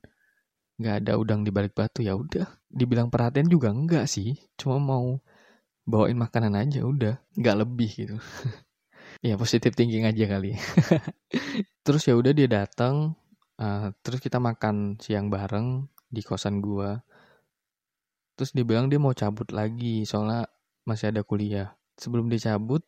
Nggak 0.80 0.96
ada 1.06 1.14
udang 1.20 1.42
di 1.44 1.52
balik 1.52 1.76
batu 1.76 2.06
ya 2.06 2.16
udah. 2.16 2.48
Dibilang 2.70 3.12
perhatian 3.12 3.50
juga 3.52 3.74
enggak 3.74 4.06
sih. 4.08 4.38
Cuma 4.56 4.80
mau 4.80 5.20
bawain 5.90 6.16
makanan 6.18 6.56
aja 6.56 6.86
udah. 6.86 7.18
Nggak 7.36 7.58
lebih 7.66 7.92
gitu. 7.94 8.18
Ya 9.20 9.36
positif 9.36 9.76
thinking 9.76 10.08
aja 10.08 10.32
kali 10.32 10.56
terus 11.84 12.08
ya 12.08 12.16
udah 12.16 12.32
dia 12.32 12.48
datang 12.48 13.19
uh, 13.60 13.92
terus 14.02 14.24
kita 14.24 14.40
makan 14.40 14.98
siang 14.98 15.28
bareng 15.28 15.86
di 16.10 16.24
kosan 16.26 16.64
gua 16.64 17.04
terus 18.40 18.56
dia 18.56 18.64
bilang 18.64 18.88
dia 18.88 18.98
mau 18.98 19.14
cabut 19.14 19.52
lagi 19.52 20.08
soalnya 20.08 20.48
masih 20.88 21.12
ada 21.12 21.22
kuliah 21.22 21.76
sebelum 22.00 22.32
dia 22.32 22.56
cabut 22.56 22.82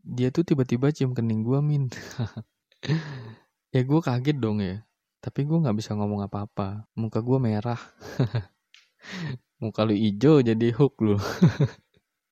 dia 0.00 0.32
tuh 0.32 0.42
tiba-tiba 0.42 0.88
cium 0.90 1.12
kening 1.12 1.44
gua 1.44 1.60
min 1.60 1.92
ya 3.76 3.84
gue 3.84 4.00
kaget 4.00 4.40
dong 4.40 4.64
ya 4.64 4.80
tapi 5.20 5.44
gue 5.44 5.60
nggak 5.60 5.76
bisa 5.76 5.92
ngomong 5.92 6.24
apa-apa. 6.24 6.88
Muka 6.96 7.20
gue 7.20 7.36
merah. 7.36 7.76
Muka 9.62 9.84
lu 9.84 9.92
hijau 9.92 10.40
jadi 10.40 10.72
hook 10.72 10.96
lu. 11.04 11.20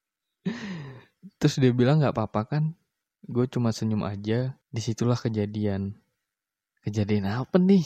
Terus 1.39 1.55
dia 1.61 1.73
bilang 1.77 2.01
nggak 2.01 2.17
apa-apa 2.17 2.49
kan? 2.49 2.65
Gue 3.29 3.45
cuma 3.45 3.77
senyum 3.77 4.09
aja. 4.09 4.57
Di 4.73 4.81
situlah 4.81 5.21
kejadian. 5.21 6.01
Kejadian 6.89 7.29
apa 7.29 7.61
nih? 7.61 7.85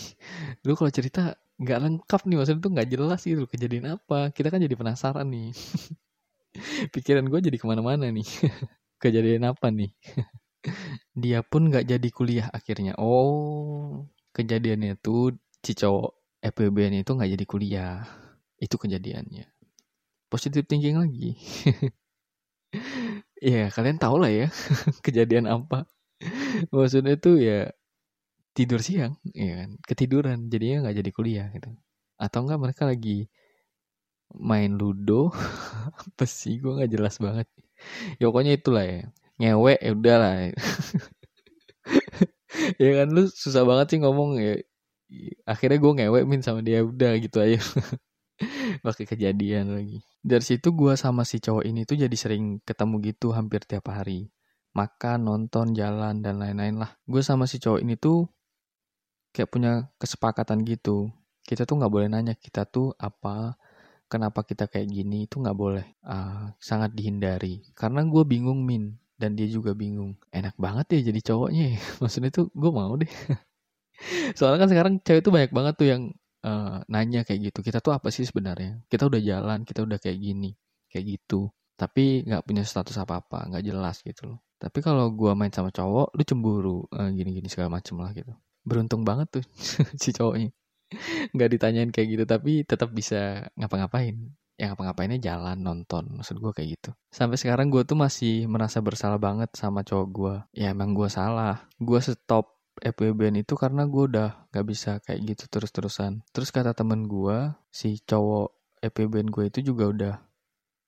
Lu 0.62 0.78
kalau 0.78 0.94
cerita 0.94 1.34
nggak 1.58 1.78
lengkap 1.82 2.20
nih 2.30 2.36
maksudnya 2.38 2.62
tuh 2.62 2.72
nggak 2.74 2.88
jelas 2.94 3.20
gitu 3.26 3.42
kejadian 3.50 3.98
apa. 3.98 4.30
Kita 4.30 4.48
kan 4.54 4.62
jadi 4.62 4.78
penasaran 4.78 5.26
nih. 5.26 5.50
Pikiran 6.94 7.26
gue 7.26 7.40
jadi 7.42 7.56
ke 7.58 7.66
mana-mana 7.66 8.06
nih. 8.14 8.28
kejadian 9.02 9.50
apa 9.50 9.74
nih? 9.74 9.90
Dia 11.22 11.42
pun 11.42 11.66
nggak 11.66 11.84
jadi 11.90 12.08
kuliah 12.14 12.46
akhirnya. 12.54 12.94
Oh, 13.02 14.06
kejadiannya 14.38 14.94
tuh 15.02 15.34
si 15.62 15.74
cowok 15.74 16.10
FPBN 16.42 17.02
itu 17.02 17.10
nggak 17.14 17.30
jadi 17.38 17.44
kuliah 17.46 17.94
itu 18.62 18.76
kejadiannya 18.78 19.46
positif 20.30 20.64
thinking 20.70 20.96
lagi 20.98 21.34
ya 23.42 23.68
kalian 23.74 23.98
tahu 23.98 24.22
lah 24.22 24.30
ya 24.30 24.48
kejadian 25.04 25.46
apa 25.50 25.86
maksudnya 26.70 27.18
tuh 27.18 27.42
ya 27.42 27.70
tidur 28.56 28.80
siang 28.84 29.16
ya 29.32 29.64
kan? 29.64 29.70
Ketiduran 29.88 30.38
jadinya 30.52 30.88
nggak 30.88 30.96
jadi 31.00 31.10
kuliah 31.16 31.46
gitu. 31.56 31.70
Atau 32.20 32.44
enggak 32.44 32.60
mereka 32.62 32.82
lagi 32.88 33.26
main 34.32 34.72
ludo 34.80 35.32
apa 36.04 36.24
sih? 36.24 36.60
Gue 36.62 36.76
nggak 36.76 36.92
jelas 36.92 37.16
banget. 37.20 37.48
Ya 38.20 38.24
pokoknya 38.28 38.52
itulah 38.56 38.84
ya. 38.84 39.02
Ngewe 39.40 39.74
ya 39.80 39.90
udahlah. 39.96 40.34
Ya 42.80 42.90
kan 43.02 43.08
lu 43.16 43.26
susah 43.32 43.64
banget 43.64 43.96
sih 43.96 43.98
ngomong 44.04 44.38
ya. 44.38 44.60
Akhirnya 45.44 45.78
gue 45.80 45.92
ngewe 45.98 46.20
min 46.24 46.40
sama 46.44 46.60
dia 46.64 46.84
udah 46.84 47.12
gitu 47.20 47.40
aja. 47.40 47.58
Pakai 48.84 49.04
kejadian 49.08 49.72
lagi. 49.76 49.98
Dari 50.22 50.44
situ 50.44 50.72
gue 50.72 50.94
sama 50.94 51.26
si 51.26 51.42
cowok 51.42 51.64
ini 51.66 51.84
tuh 51.88 51.96
jadi 51.98 52.16
sering 52.16 52.62
ketemu 52.62 52.94
gitu 53.12 53.34
hampir 53.34 53.64
tiap 53.64 53.88
hari. 53.92 54.30
Makan 54.72 55.28
nonton 55.28 55.76
jalan 55.76 56.24
dan 56.24 56.40
lain-lain 56.40 56.80
lah. 56.80 56.90
Gue 57.04 57.20
sama 57.20 57.44
si 57.44 57.60
cowok 57.60 57.80
ini 57.84 57.96
tuh 58.00 58.28
kayak 59.32 59.50
punya 59.50 59.72
kesepakatan 59.96 60.62
gitu. 60.68 61.10
Kita 61.42 61.64
tuh 61.66 61.80
nggak 61.80 61.92
boleh 61.92 62.06
nanya 62.12 62.36
kita 62.38 62.68
tuh 62.68 62.94
apa 63.00 63.56
kenapa 64.06 64.44
kita 64.44 64.68
kayak 64.68 64.92
gini 64.92 65.24
itu 65.24 65.40
nggak 65.40 65.56
boleh 65.56 65.86
uh, 66.04 66.52
sangat 66.60 66.92
dihindari. 66.92 67.64
Karena 67.72 68.04
gue 68.04 68.22
bingung 68.28 68.60
min 68.62 68.94
dan 69.16 69.34
dia 69.34 69.48
juga 69.48 69.72
bingung. 69.72 70.14
Enak 70.30 70.54
banget 70.60 71.00
ya 71.00 71.10
jadi 71.10 71.20
cowoknya 71.32 71.64
ya. 71.76 71.80
maksudnya 72.04 72.30
tuh 72.30 72.52
gue 72.52 72.70
mau 72.70 72.92
deh. 73.00 73.08
Soalnya 74.38 74.58
kan 74.62 74.68
sekarang 74.70 74.94
cewek 75.00 75.22
tuh 75.24 75.32
banyak 75.32 75.52
banget 75.56 75.74
tuh 75.80 75.88
yang 75.88 76.02
uh, 76.44 76.84
nanya 76.92 77.24
kayak 77.24 77.50
gitu. 77.52 77.64
Kita 77.64 77.80
tuh 77.80 77.96
apa 77.96 78.12
sih 78.12 78.28
sebenarnya? 78.28 78.84
Kita 78.92 79.08
udah 79.08 79.20
jalan 79.24 79.64
kita 79.64 79.82
udah 79.88 79.98
kayak 79.98 80.20
gini 80.20 80.52
kayak 80.92 81.18
gitu. 81.18 81.48
Tapi 81.80 82.28
nggak 82.28 82.44
punya 82.46 82.62
status 82.68 83.00
apa 83.00 83.24
apa 83.24 83.48
nggak 83.48 83.64
jelas 83.64 84.04
gitu 84.04 84.36
loh. 84.36 84.38
Tapi 84.62 84.78
kalau 84.78 85.10
gue 85.10 85.32
main 85.34 85.50
sama 85.50 85.74
cowok 85.74 86.14
lu 86.14 86.22
cemburu 86.22 86.78
uh, 86.94 87.08
eh, 87.08 87.10
gini 87.16 87.34
gini 87.34 87.48
segala 87.50 87.80
macem 87.80 87.98
lah 87.98 88.14
gitu 88.14 88.30
beruntung 88.62 89.02
banget 89.02 89.40
tuh 89.40 89.44
si 90.02 90.10
cowoknya. 90.14 90.50
Nggak 91.32 91.50
ditanyain 91.56 91.90
kayak 91.90 92.08
gitu 92.18 92.24
tapi 92.28 92.62
tetap 92.66 92.92
bisa 92.92 93.48
ngapa-ngapain. 93.56 94.34
Yang 94.60 94.70
apa-ngapainnya 94.78 95.18
jalan 95.18 95.58
nonton 95.58 96.12
maksud 96.12 96.38
gue 96.38 96.52
kayak 96.54 96.68
gitu. 96.78 96.90
Sampai 97.08 97.40
sekarang 97.40 97.72
gue 97.72 97.82
tuh 97.82 97.96
masih 97.98 98.46
merasa 98.46 98.78
bersalah 98.84 99.18
banget 99.18 99.50
sama 99.56 99.82
cowok 99.82 100.08
gue 100.12 100.34
ya 100.54 100.70
emang 100.76 100.92
gue 100.92 101.08
salah. 101.08 101.66
Gue 101.80 101.98
stop 102.04 102.62
FWBN 102.80 103.44
itu 103.44 103.52
karena 103.54 103.84
gue 103.84 104.02
udah 104.08 104.48
gak 104.48 104.66
bisa 104.66 105.00
kayak 105.04 105.34
gitu 105.34 105.44
terus-terusan. 105.48 106.24
Terus 106.32 106.48
kata 106.48 106.72
temen 106.72 107.04
gue 107.04 107.52
si 107.68 108.00
cowok 108.00 108.80
FWBN 108.80 109.28
gue 109.28 109.44
itu 109.48 109.58
juga 109.72 109.84
udah 109.88 110.14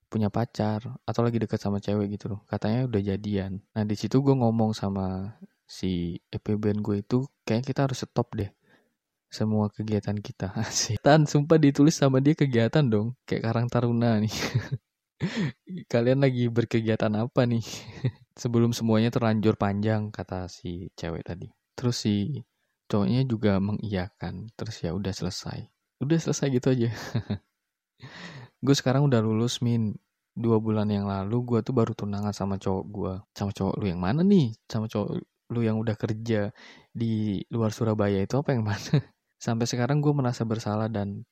punya 0.08 0.30
pacar 0.30 0.94
atau 1.02 1.20
lagi 1.26 1.42
deket 1.42 1.58
sama 1.58 1.82
cewek 1.82 2.14
gitu 2.14 2.30
loh. 2.30 2.40
Katanya 2.46 2.86
udah 2.86 3.02
jadian. 3.02 3.58
Nah 3.74 3.82
di 3.82 3.98
situ 3.98 4.22
gue 4.22 4.34
ngomong 4.34 4.70
sama 4.70 5.34
si 5.74 6.22
FWBN 6.30 6.78
gue 6.86 7.02
itu 7.02 7.26
kayak 7.42 7.66
kita 7.66 7.90
harus 7.90 8.06
stop 8.06 8.30
deh 8.38 8.50
semua 9.34 9.66
kegiatan 9.66 10.14
kita 10.14 10.54
sih. 10.70 10.94
Dan 11.02 11.26
sumpah 11.26 11.58
ditulis 11.58 11.98
sama 11.98 12.22
dia 12.22 12.38
kegiatan 12.38 12.86
dong, 12.86 13.18
kayak 13.26 13.50
Karang 13.50 13.66
Taruna 13.66 14.22
nih. 14.22 14.30
Kalian 15.92 16.22
lagi 16.22 16.46
berkegiatan 16.46 17.10
apa 17.18 17.42
nih? 17.42 17.66
Sebelum 18.40 18.70
semuanya 18.70 19.10
terlanjur 19.10 19.58
panjang 19.58 20.14
kata 20.14 20.46
si 20.46 20.90
cewek 20.94 21.26
tadi. 21.26 21.50
Terus 21.74 21.96
si 21.98 22.14
cowoknya 22.86 23.26
juga 23.26 23.58
mengiyakan. 23.58 24.54
Terus 24.54 24.76
ya 24.86 24.94
udah 24.94 25.10
selesai. 25.10 25.66
Udah 25.98 26.18
selesai 26.18 26.46
gitu 26.54 26.70
aja. 26.70 26.90
gue 28.64 28.74
sekarang 28.74 29.06
udah 29.06 29.20
lulus 29.20 29.60
min 29.60 29.92
dua 30.34 30.58
bulan 30.58 30.90
yang 30.90 31.06
lalu 31.06 31.46
gue 31.46 31.58
tuh 31.62 31.70
baru 31.70 31.94
tunangan 31.94 32.34
sama 32.34 32.58
cowok 32.58 32.84
gue 32.90 33.14
sama 33.38 33.54
cowok 33.54 33.74
lu 33.78 33.86
yang 33.86 34.02
mana 34.02 34.26
nih 34.26 34.50
sama 34.66 34.90
cowok 34.90 35.22
lu 35.52 35.60
yang 35.60 35.76
udah 35.76 35.96
kerja 35.96 36.52
di 36.94 37.44
luar 37.52 37.74
Surabaya 37.74 38.20
itu 38.22 38.38
apa 38.40 38.56
yang 38.56 38.64
mana 38.68 39.00
Sampai 39.44 39.68
sekarang 39.68 40.00
gue 40.00 40.12
merasa 40.16 40.48
bersalah 40.48 40.88
dan 40.88 41.28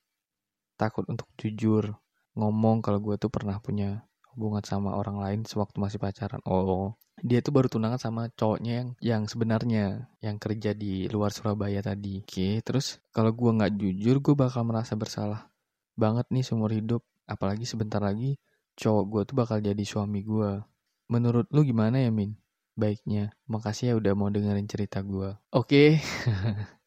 takut 0.76 1.08
untuk 1.08 1.30
jujur 1.40 1.96
ngomong 2.36 2.84
kalau 2.84 3.00
gue 3.00 3.16
tuh 3.16 3.32
pernah 3.32 3.56
punya 3.60 4.04
hubungan 4.32 4.64
sama 4.64 4.96
orang 4.96 5.20
lain 5.20 5.40
sewaktu 5.44 5.76
masih 5.80 6.00
pacaran. 6.00 6.40
Oh, 6.48 6.96
dia 7.20 7.44
tuh 7.44 7.52
baru 7.52 7.68
tunangan 7.68 8.00
sama 8.00 8.22
cowoknya 8.32 8.72
yang 8.80 8.88
yang 9.00 9.22
sebenarnya 9.28 10.08
yang 10.24 10.36
kerja 10.40 10.72
di 10.72 11.06
luar 11.12 11.30
Surabaya 11.30 11.84
tadi. 11.84 12.24
Oke, 12.24 12.64
terus 12.64 13.00
kalau 13.12 13.32
gue 13.36 13.50
nggak 13.52 13.72
jujur, 13.76 14.16
gue 14.24 14.34
bakal 14.36 14.64
merasa 14.64 14.96
bersalah 14.96 15.52
banget 15.96 16.28
nih 16.32 16.44
seumur 16.44 16.72
hidup. 16.72 17.04
Apalagi 17.28 17.68
sebentar 17.68 18.00
lagi 18.02 18.40
cowok 18.76 19.04
gue 19.08 19.22
tuh 19.28 19.36
bakal 19.36 19.58
jadi 19.60 19.84
suami 19.84 20.24
gue. 20.24 20.64
Menurut 21.12 21.46
lu 21.52 21.62
gimana 21.62 22.00
ya 22.00 22.08
Min? 22.08 22.41
Baiknya, 22.72 23.36
makasih 23.44 23.92
ya 23.92 23.94
udah 24.00 24.12
mau 24.16 24.32
dengerin 24.32 24.64
cerita 24.64 25.04
gue. 25.04 25.36
Oke, 25.52 26.00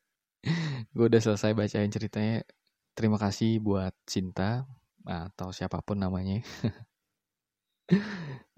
gue 0.95 1.05
udah 1.05 1.21
selesai 1.21 1.53
bacain 1.53 1.93
ceritanya. 1.93 2.41
Terima 2.97 3.21
kasih 3.21 3.61
buat 3.61 3.93
Cinta 4.09 4.65
atau 5.05 5.53
siapa 5.53 5.85
pun 5.85 6.01
namanya. 6.01 6.41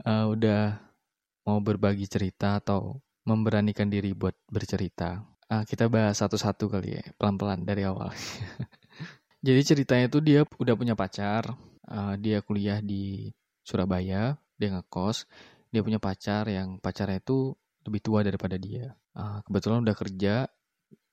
uh, 0.07 0.25
udah 0.34 0.79
mau 1.43 1.60
berbagi 1.60 2.07
cerita 2.07 2.63
atau 2.63 3.03
memberanikan 3.27 3.91
diri 3.91 4.15
buat 4.15 4.36
bercerita. 4.48 5.19
Uh, 5.51 5.67
kita 5.67 5.91
bahas 5.91 6.15
satu-satu 6.19 6.72
kali 6.72 7.00
ya, 7.00 7.03
pelan-pelan 7.19 7.67
dari 7.67 7.84
awal. 7.84 8.12
Jadi 9.48 9.62
ceritanya 9.63 10.07
tuh 10.07 10.24
dia 10.24 10.48
udah 10.60 10.75
punya 10.79 10.96
pacar, 10.96 11.55
uh, 11.91 12.15
dia 12.15 12.39
kuliah 12.39 12.79
di 12.79 13.31
Surabaya, 13.67 14.39
dia 14.55 14.69
ngekos, 14.72 15.27
dia 15.72 15.82
punya 15.84 16.00
pacar 16.00 16.48
yang 16.48 16.80
pacarnya 16.80 17.20
itu 17.20 17.56
lebih 17.88 18.02
tua 18.04 18.20
daripada 18.24 18.56
dia. 18.60 18.96
Uh, 19.16 19.40
kebetulan 19.48 19.84
udah 19.84 19.96
kerja, 19.96 20.36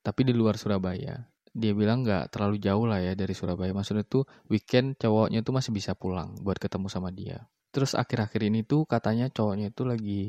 tapi 0.03 0.21
di 0.27 0.35
luar 0.35 0.59
Surabaya. 0.59 1.31
Dia 1.55 1.71
bilang 1.71 2.03
nggak 2.03 2.35
terlalu 2.35 2.59
jauh 2.59 2.85
lah 2.85 2.99
ya 2.99 3.15
dari 3.15 3.31
Surabaya. 3.33 3.71
Maksudnya 3.71 4.03
tuh 4.05 4.27
weekend 4.51 4.99
cowoknya 4.99 5.47
tuh 5.47 5.55
masih 5.55 5.71
bisa 5.71 5.95
pulang 5.95 6.35
buat 6.43 6.59
ketemu 6.59 6.91
sama 6.91 7.15
dia. 7.15 7.47
Terus 7.71 7.95
akhir-akhir 7.95 8.41
ini 8.43 8.67
tuh 8.67 8.87
katanya 8.87 9.31
cowoknya 9.31 9.71
itu 9.71 9.83
lagi 9.87 10.23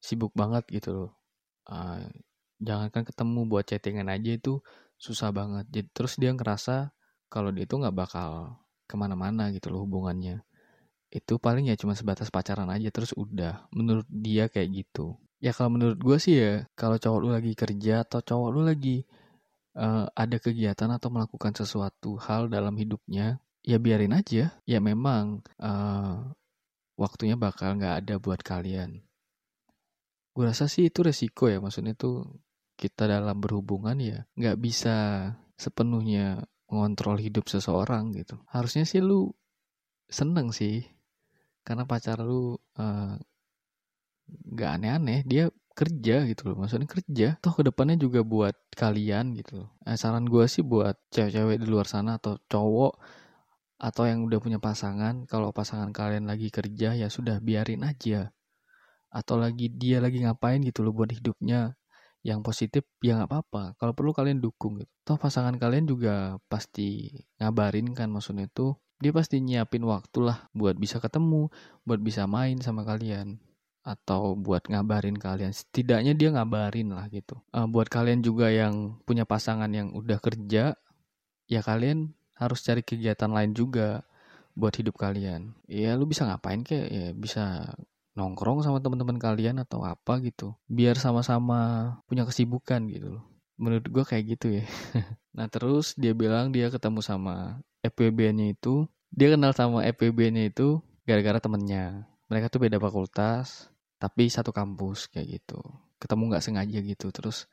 sibuk 0.00 0.32
banget 0.36 0.64
gitu 0.68 0.90
loh. 0.92 1.10
Uh, 1.66 2.04
jangankan 2.62 3.04
ketemu 3.04 3.40
buat 3.48 3.64
chattingan 3.66 4.08
aja 4.12 4.36
itu 4.38 4.60
susah 5.00 5.34
banget. 5.34 5.68
Terus 5.92 6.16
dia 6.20 6.30
ngerasa 6.30 6.94
kalau 7.26 7.50
dia 7.50 7.66
itu 7.66 7.74
nggak 7.74 7.96
bakal 7.96 8.60
ke 8.86 8.94
mana-mana 8.94 9.50
gitu 9.50 9.74
loh 9.74 9.82
hubungannya. 9.82 10.45
Itu 11.16 11.40
paling 11.40 11.72
ya 11.72 11.76
cuma 11.80 11.96
sebatas 11.96 12.28
pacaran 12.28 12.68
aja 12.68 12.92
terus 12.92 13.16
udah. 13.16 13.64
Menurut 13.72 14.04
dia 14.12 14.52
kayak 14.52 14.68
gitu. 14.84 15.16
Ya 15.40 15.56
kalau 15.56 15.72
menurut 15.80 15.96
gue 15.96 16.16
sih 16.20 16.36
ya 16.36 16.68
kalau 16.76 17.00
cowok 17.00 17.18
lu 17.24 17.28
lagi 17.32 17.56
kerja 17.56 18.04
atau 18.04 18.20
cowok 18.20 18.48
lu 18.52 18.60
lagi 18.68 19.08
uh, 19.76 20.04
ada 20.12 20.36
kegiatan 20.36 20.92
atau 20.92 21.08
melakukan 21.08 21.56
sesuatu 21.56 22.20
hal 22.20 22.52
dalam 22.52 22.76
hidupnya, 22.76 23.40
ya 23.64 23.80
biarin 23.80 24.12
aja. 24.12 24.52
Ya 24.68 24.78
memang 24.84 25.40
uh, 25.60 26.36
waktunya 27.00 27.36
bakal 27.40 27.80
nggak 27.80 28.04
ada 28.04 28.14
buat 28.20 28.40
kalian. 28.44 29.00
Gue 30.36 30.44
rasa 30.44 30.68
sih 30.68 30.92
itu 30.92 31.00
resiko 31.00 31.48
ya, 31.48 31.64
maksudnya 31.64 31.96
tuh 31.96 32.44
kita 32.76 33.08
dalam 33.08 33.40
berhubungan 33.40 33.96
ya 33.96 34.28
nggak 34.36 34.60
bisa 34.60 34.96
sepenuhnya 35.56 36.44
mengontrol 36.68 37.16
hidup 37.16 37.48
seseorang 37.48 38.12
gitu. 38.12 38.36
Harusnya 38.52 38.84
sih 38.84 39.00
lu 39.00 39.32
seneng 40.08 40.52
sih, 40.52 40.84
karena 41.66 41.84
pacar 41.90 42.22
lu 42.22 42.54
uh, 42.78 43.14
nggak 44.52 44.70
aneh-aneh, 44.78 45.20
dia 45.26 45.44
kerja 45.76 46.24
gitu 46.24 46.42
loh 46.48 46.56
maksudnya 46.64 46.88
kerja 46.88 47.28
toh 47.44 47.52
ke 47.52 47.60
depannya 47.68 48.00
juga 48.00 48.24
buat 48.24 48.56
kalian 48.72 49.36
gitu 49.36 49.60
loh 49.60 49.68
eh, 49.84 49.92
saran 50.00 50.24
gue 50.24 50.48
sih 50.48 50.64
buat 50.64 50.96
cewek-cewek 51.12 51.60
di 51.60 51.68
luar 51.68 51.84
sana 51.84 52.16
atau 52.16 52.40
cowok 52.48 52.96
atau 53.76 54.08
yang 54.08 54.24
udah 54.24 54.40
punya 54.40 54.56
pasangan, 54.56 55.28
kalau 55.28 55.52
pasangan 55.52 55.92
kalian 55.92 56.24
lagi 56.24 56.48
kerja 56.48 56.96
ya 56.96 57.08
sudah 57.12 57.40
biarin 57.44 57.84
aja. 57.84 58.32
Atau 59.12 59.36
lagi 59.40 59.68
dia 59.72 60.00
lagi 60.00 60.24
ngapain 60.24 60.60
gitu 60.64 60.80
loh 60.84 60.92
buat 60.96 61.12
hidupnya 61.12 61.76
yang 62.24 62.40
positif 62.40 62.84
ya 63.04 63.20
nggak 63.20 63.30
apa-apa. 63.30 63.62
Kalau 63.80 63.92
perlu 63.92 64.12
kalian 64.16 64.40
dukung 64.40 64.80
gitu. 64.80 64.92
Toh 65.06 65.18
pasangan 65.20 65.56
kalian 65.60 65.86
juga 65.88 66.40
pasti 66.48 67.12
ngabarin 67.40 67.92
kan 67.92 68.08
maksudnya 68.10 68.48
itu 68.48 68.74
dia 69.00 69.12
pasti 69.12 69.40
nyiapin 69.42 69.84
waktu 69.84 70.18
lah 70.24 70.48
buat 70.56 70.76
bisa 70.76 71.00
ketemu, 71.02 71.52
buat 71.84 72.00
bisa 72.00 72.24
main 72.24 72.58
sama 72.60 72.82
kalian 72.84 73.40
atau 73.86 74.34
buat 74.34 74.66
ngabarin 74.66 75.14
kalian 75.14 75.54
setidaknya 75.54 76.18
dia 76.18 76.34
ngabarin 76.34 76.90
lah 76.90 77.06
gitu 77.06 77.38
uh, 77.54 77.70
buat 77.70 77.86
kalian 77.86 78.18
juga 78.18 78.50
yang 78.50 78.98
punya 79.06 79.22
pasangan 79.22 79.70
yang 79.70 79.94
udah 79.94 80.18
kerja 80.18 80.74
ya 81.46 81.60
kalian 81.62 82.10
harus 82.34 82.66
cari 82.66 82.82
kegiatan 82.82 83.30
lain 83.30 83.54
juga 83.56 84.04
buat 84.56 84.72
hidup 84.72 84.96
kalian. 84.96 85.52
Ya 85.68 85.96
lu 85.96 86.08
bisa 86.08 86.24
ngapain 86.24 86.64
kek? 86.64 86.88
Ya 86.88 87.12
bisa 87.12 87.76
nongkrong 88.16 88.64
sama 88.64 88.80
teman-teman 88.80 89.20
kalian 89.20 89.60
atau 89.60 89.84
apa 89.84 90.20
gitu. 90.24 90.56
Biar 90.68 90.96
sama-sama 90.96 91.92
punya 92.08 92.24
kesibukan 92.24 92.88
gitu 92.88 93.20
loh. 93.20 93.24
Menurut 93.60 93.88
gue 93.88 94.04
kayak 94.04 94.24
gitu 94.36 94.60
ya. 94.60 94.64
nah 95.36 95.48
terus 95.52 95.92
dia 95.96 96.16
bilang 96.16 96.52
dia 96.52 96.72
ketemu 96.72 97.04
sama 97.04 97.60
FPB-nya 97.92 98.52
itu. 98.54 98.86
Dia 99.12 99.32
kenal 99.32 99.54
sama 99.56 99.86
FPB-nya 99.86 100.50
itu 100.50 100.82
gara-gara 101.06 101.38
temennya. 101.38 102.10
Mereka 102.26 102.50
tuh 102.50 102.60
beda 102.66 102.82
fakultas, 102.82 103.70
tapi 104.02 104.26
satu 104.26 104.50
kampus 104.50 105.08
kayak 105.08 105.40
gitu. 105.40 105.62
Ketemu 106.02 106.22
nggak 106.34 106.44
sengaja 106.44 106.78
gitu. 106.82 107.06
Terus 107.14 107.46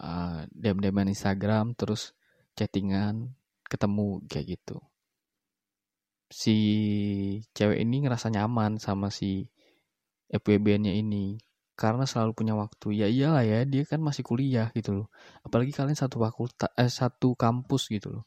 uh, 0.00 0.48
dem-deman 0.50 1.12
Instagram, 1.12 1.76
terus 1.76 2.16
chattingan, 2.56 3.36
ketemu 3.68 4.24
kayak 4.26 4.58
gitu 4.58 4.80
si 6.30 6.56
cewek 7.54 7.78
ini 7.86 8.02
ngerasa 8.06 8.34
nyaman 8.34 8.82
sama 8.82 9.14
si 9.14 9.46
FWB-nya 10.26 10.90
ini 10.90 11.38
karena 11.78 12.08
selalu 12.08 12.32
punya 12.34 12.54
waktu 12.58 13.04
ya 13.04 13.06
iyalah 13.06 13.44
ya 13.46 13.62
dia 13.62 13.84
kan 13.86 14.02
masih 14.02 14.26
kuliah 14.26 14.72
gitu 14.74 15.04
loh 15.04 15.08
apalagi 15.46 15.70
kalian 15.70 15.94
satu 15.94 16.18
fakultas 16.18 16.72
eh, 16.74 16.90
satu 16.90 17.38
kampus 17.38 17.92
gitu 17.92 18.20
loh 18.20 18.24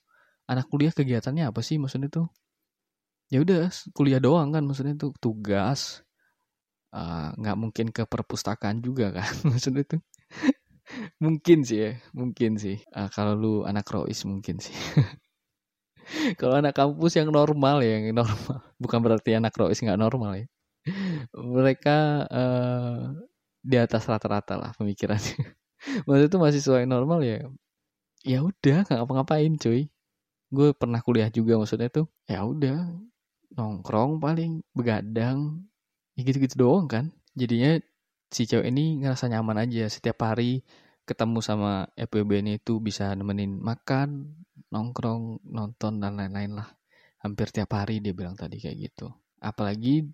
anak 0.49 0.65
kuliah 0.71 0.93
kegiatannya 0.93 1.45
apa 1.53 1.61
sih 1.61 1.77
maksudnya 1.77 2.09
tuh 2.09 2.27
ya 3.29 3.45
udah 3.45 3.69
kuliah 3.93 4.17
doang 4.17 4.49
kan 4.49 4.65
maksudnya 4.65 4.97
tuh 4.97 5.13
tugas 5.21 6.01
ah, 6.89 7.29
nggak 7.37 7.55
uh, 7.57 7.59
mungkin 7.61 7.87
ke 7.93 8.03
perpustakaan 8.09 8.81
juga 8.81 9.13
kan 9.13 9.29
maksudnya 9.49 9.85
tuh 9.85 10.01
mungkin 11.21 11.61
sih 11.61 11.79
ya 11.85 11.91
mungkin 12.17 12.57
sih 12.57 12.81
uh, 12.97 13.07
kalau 13.13 13.37
lu 13.37 13.53
anak 13.69 13.85
rois 13.93 14.25
mungkin 14.25 14.57
sih 14.57 14.73
Kalau 16.39 16.57
anak 16.57 16.73
kampus 16.73 17.21
yang 17.21 17.29
normal 17.29 17.85
ya, 17.85 18.01
yang 18.01 18.17
normal. 18.17 18.65
Bukan 18.81 18.99
berarti 19.05 19.37
anak 19.37 19.53
rois 19.55 19.77
nggak 19.77 19.99
normal 19.99 20.45
ya. 20.45 20.45
Mereka 21.37 21.97
uh, 22.29 23.13
di 23.61 23.77
atas 23.77 24.09
rata-rata 24.09 24.57
lah 24.57 24.71
pemikirannya. 24.73 25.37
Maksudnya 26.05 26.29
itu 26.29 26.37
mahasiswa 26.41 26.75
yang 26.81 26.91
normal 26.91 27.19
ya. 27.21 27.37
Ya 28.25 28.39
udah 28.43 28.83
nggak 28.89 28.97
ngapa-ngapain 28.99 29.53
cuy. 29.61 29.93
Gue 30.49 30.73
pernah 30.73 31.01
kuliah 31.05 31.29
juga 31.29 31.57
maksudnya 31.61 31.89
tuh. 31.93 32.09
Ya 32.25 32.41
udah 32.45 32.89
nongkrong 33.53 34.21
paling 34.21 34.65
begadang. 34.73 35.65
Ya 36.17 36.21
gitu-gitu 36.25 36.65
doang 36.65 36.89
kan. 36.89 37.13
Jadinya 37.37 37.77
si 38.29 38.45
cewek 38.45 38.69
ini 38.69 39.01
ngerasa 39.01 39.29
nyaman 39.29 39.65
aja 39.65 39.89
setiap 39.89 40.21
hari 40.25 40.61
ketemu 41.09 41.41
sama 41.41 41.89
FWB 41.97 42.45
ini 42.45 42.61
itu 42.61 42.77
bisa 42.77 43.17
nemenin 43.17 43.57
makan, 43.57 44.37
nongkrong, 44.69 45.41
nonton 45.41 45.97
dan 45.97 46.13
lain-lain 46.21 46.53
lah. 46.61 46.69
Hampir 47.25 47.49
tiap 47.49 47.73
hari 47.73 47.97
dia 47.97 48.13
bilang 48.13 48.37
tadi 48.37 48.61
kayak 48.61 48.77
gitu. 48.77 49.09
Apalagi 49.41 50.05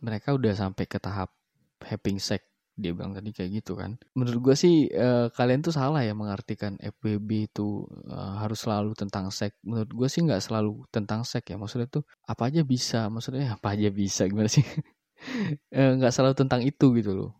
mereka 0.00 0.32
udah 0.32 0.56
sampai 0.56 0.88
ke 0.88 0.96
tahap 0.96 1.28
having 1.84 2.16
sex 2.16 2.47
dia 2.78 2.94
bilang 2.94 3.12
tadi 3.12 3.34
kayak 3.34 3.50
gitu 3.60 3.74
kan. 3.74 3.98
Menurut 4.14 4.40
gue 4.40 4.56
sih 4.56 4.86
uh, 4.94 5.28
kalian 5.34 5.60
tuh 5.66 5.74
salah 5.74 6.06
ya 6.06 6.14
mengartikan 6.14 6.78
FWB 6.78 7.50
itu 7.50 7.84
uh, 8.08 8.38
harus 8.38 8.62
selalu 8.62 8.94
tentang 8.94 9.34
seks. 9.34 9.58
Menurut 9.66 9.90
gue 9.90 10.08
sih 10.08 10.22
nggak 10.22 10.38
selalu 10.38 10.86
tentang 10.94 11.26
seks 11.26 11.50
ya. 11.50 11.58
Maksudnya 11.58 11.90
tuh 11.90 12.06
apa 12.24 12.48
aja 12.48 12.62
bisa. 12.62 13.10
Maksudnya 13.10 13.52
apa 13.58 13.74
aja 13.74 13.90
bisa 13.90 14.30
gimana 14.30 14.48
sih? 14.48 14.62
Eh, 15.74 15.98
nggak 15.98 16.10
uh, 16.10 16.14
selalu 16.14 16.34
tentang 16.38 16.62
itu 16.62 16.94
gitu 16.94 17.10
loh 17.10 17.34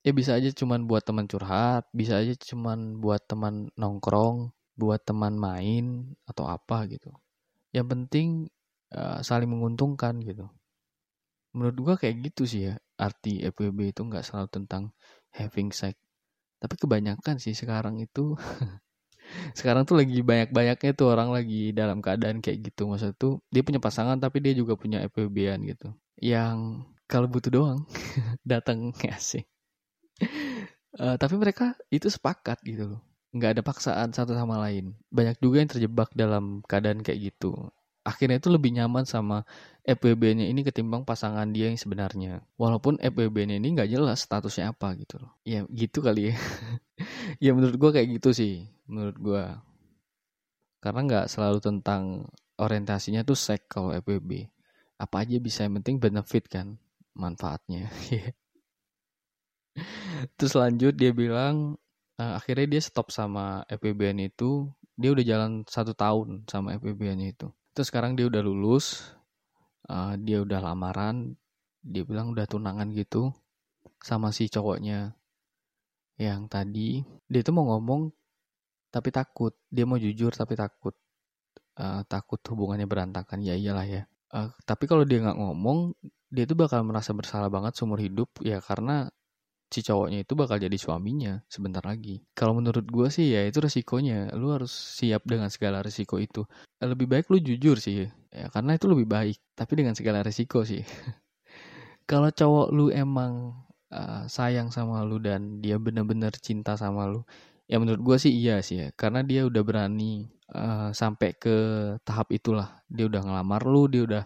ya 0.00 0.12
bisa 0.16 0.32
aja 0.36 0.48
cuman 0.48 0.88
buat 0.88 1.04
teman 1.04 1.28
curhat 1.28 1.84
bisa 1.92 2.20
aja 2.20 2.32
cuman 2.32 2.96
buat 3.04 3.20
teman 3.28 3.68
nongkrong 3.76 4.48
buat 4.72 5.04
teman 5.04 5.36
main 5.36 6.16
atau 6.24 6.48
apa 6.48 6.88
gitu 6.88 7.12
yang 7.76 7.84
penting 7.84 8.48
uh, 8.96 9.20
saling 9.20 9.52
menguntungkan 9.52 10.16
gitu 10.24 10.48
menurut 11.56 11.76
gua 11.82 11.94
kayak 11.98 12.30
gitu 12.30 12.42
sih 12.46 12.70
ya 12.70 12.74
arti 13.00 13.42
FWB 13.42 13.96
itu 13.96 14.00
nggak 14.04 14.22
selalu 14.22 14.48
tentang 14.52 14.82
having 15.34 15.72
sex. 15.74 15.96
Tapi 16.60 16.74
kebanyakan 16.76 17.40
sih 17.40 17.56
sekarang 17.56 17.96
itu 18.04 18.36
sekarang 19.58 19.88
tuh 19.88 19.96
lagi 20.00 20.20
banyak-banyaknya 20.20 20.92
tuh 20.92 21.06
orang 21.08 21.32
lagi 21.32 21.72
dalam 21.72 22.04
keadaan 22.04 22.44
kayak 22.44 22.70
gitu. 22.70 22.86
Maksud 22.90 23.16
tuh 23.16 23.40
dia 23.48 23.64
punya 23.64 23.80
pasangan 23.80 24.20
tapi 24.20 24.44
dia 24.44 24.52
juga 24.52 24.76
punya 24.76 25.00
FWB-an 25.08 25.64
gitu. 25.64 25.88
Yang 26.20 26.84
kalau 27.08 27.26
butuh 27.26 27.50
doang 27.50 27.80
datang 28.46 28.92
ya 29.00 29.16
sih? 29.16 29.42
Uh, 31.00 31.16
tapi 31.16 31.38
mereka 31.40 31.78
itu 31.88 32.12
sepakat 32.12 32.60
gitu 32.62 32.94
loh. 32.96 33.00
Nggak 33.32 33.50
ada 33.58 33.62
paksaan 33.64 34.10
satu 34.12 34.36
sama 34.36 34.60
lain. 34.60 34.92
Banyak 35.08 35.40
juga 35.40 35.64
yang 35.64 35.70
terjebak 35.70 36.10
dalam 36.12 36.60
keadaan 36.68 37.00
kayak 37.00 37.32
gitu 37.32 37.72
akhirnya 38.10 38.42
itu 38.42 38.50
lebih 38.50 38.74
nyaman 38.74 39.06
sama 39.06 39.46
FWB-nya 39.86 40.50
ini 40.50 40.66
ketimbang 40.66 41.06
pasangan 41.06 41.46
dia 41.54 41.70
yang 41.70 41.78
sebenarnya. 41.78 42.42
Walaupun 42.58 42.98
FWB-nya 42.98 43.62
ini 43.62 43.78
nggak 43.78 43.90
jelas 43.90 44.26
statusnya 44.26 44.74
apa 44.74 44.98
gitu 44.98 45.22
loh. 45.22 45.32
Ya 45.46 45.62
gitu 45.70 46.02
kali 46.02 46.30
ya. 46.30 46.34
ya 47.44 47.50
menurut 47.54 47.78
gue 47.78 47.90
kayak 47.94 48.08
gitu 48.20 48.34
sih. 48.34 48.66
Menurut 48.90 49.16
gue. 49.16 49.44
Karena 50.82 51.00
nggak 51.06 51.26
selalu 51.30 51.58
tentang 51.62 52.26
orientasinya 52.60 53.24
tuh 53.24 53.38
sek 53.38 53.70
kalau 53.70 53.94
FWB. 53.96 54.50
Apa 55.00 55.24
aja 55.24 55.40
bisa 55.40 55.64
yang 55.64 55.80
penting 55.80 55.96
benefit 55.96 56.44
kan 56.50 56.76
manfaatnya. 57.16 57.88
Terus 60.36 60.52
lanjut 60.52 60.92
dia 60.92 61.16
bilang 61.16 61.80
uh, 62.20 62.36
akhirnya 62.36 62.76
dia 62.76 62.82
stop 62.84 63.08
sama 63.08 63.64
FWB 63.72 64.12
itu 64.20 64.68
dia 65.00 65.16
udah 65.16 65.24
jalan 65.24 65.52
satu 65.64 65.96
tahun 65.96 66.44
sama 66.44 66.76
FWB-nya 66.76 67.32
itu. 67.32 67.48
Terus 67.80 67.96
sekarang 67.96 68.12
dia 68.12 68.28
udah 68.28 68.44
lulus, 68.44 69.08
uh, 69.88 70.12
dia 70.20 70.44
udah 70.44 70.60
lamaran, 70.60 71.32
dia 71.80 72.04
bilang 72.04 72.28
udah 72.28 72.44
tunangan 72.44 72.92
gitu 72.92 73.32
sama 74.04 74.36
si 74.36 74.52
cowoknya 74.52 75.16
yang 76.20 76.44
tadi. 76.44 77.00
Dia 77.24 77.40
tuh 77.40 77.56
mau 77.56 77.64
ngomong 77.72 78.12
tapi 78.92 79.08
takut 79.08 79.56
dia 79.72 79.88
mau 79.88 79.96
jujur 79.96 80.28
tapi 80.28 80.60
takut 80.60 80.92
uh, 81.80 82.04
takut 82.04 82.36
hubungannya 82.52 82.84
berantakan. 82.84 83.40
Ya 83.40 83.56
iyalah 83.56 83.88
ya. 83.88 84.04
Uh, 84.28 84.52
tapi 84.68 84.84
kalau 84.84 85.08
dia 85.08 85.24
nggak 85.24 85.40
ngomong 85.40 85.96
dia 86.28 86.44
tuh 86.44 86.60
bakal 86.60 86.84
merasa 86.84 87.16
bersalah 87.16 87.48
banget 87.48 87.80
seumur 87.80 87.96
hidup 87.96 88.28
ya 88.44 88.60
karena 88.60 89.08
si 89.70 89.86
cowoknya 89.86 90.26
itu 90.26 90.34
bakal 90.34 90.58
jadi 90.58 90.74
suaminya 90.74 91.40
sebentar 91.46 91.80
lagi. 91.86 92.20
Kalau 92.34 92.58
menurut 92.58 92.84
gue 92.90 93.08
sih 93.08 93.30
ya 93.30 93.46
itu 93.46 93.62
resikonya. 93.62 94.34
Lu 94.34 94.50
harus 94.50 94.74
siap 94.74 95.22
dengan 95.24 95.48
segala 95.48 95.80
resiko 95.80 96.18
itu. 96.18 96.42
Lebih 96.82 97.06
baik 97.06 97.30
lu 97.30 97.38
jujur 97.38 97.78
sih 97.78 98.10
ya 98.34 98.46
karena 98.50 98.74
itu 98.74 98.90
lebih 98.90 99.06
baik. 99.06 99.38
Tapi 99.54 99.72
dengan 99.78 99.94
segala 99.94 100.26
resiko 100.26 100.66
sih. 100.66 100.82
Kalau 102.10 102.34
cowok 102.34 102.74
lu 102.74 102.90
emang 102.90 103.54
uh, 103.94 104.26
sayang 104.26 104.74
sama 104.74 105.06
lu 105.06 105.22
dan 105.22 105.62
dia 105.62 105.78
bener-bener 105.78 106.34
cinta 106.42 106.74
sama 106.74 107.06
lu, 107.06 107.22
ya 107.70 107.78
menurut 107.78 108.02
gue 108.02 108.16
sih 108.18 108.34
iya 108.34 108.58
sih 108.66 108.82
ya. 108.82 108.88
Karena 108.98 109.22
dia 109.22 109.46
udah 109.46 109.62
berani 109.62 110.26
uh, 110.50 110.90
sampai 110.90 111.38
ke 111.38 111.56
tahap 112.02 112.34
itulah. 112.34 112.82
Dia 112.90 113.06
udah 113.06 113.22
ngelamar 113.22 113.62
lu, 113.62 113.86
dia 113.86 114.02
udah 114.02 114.24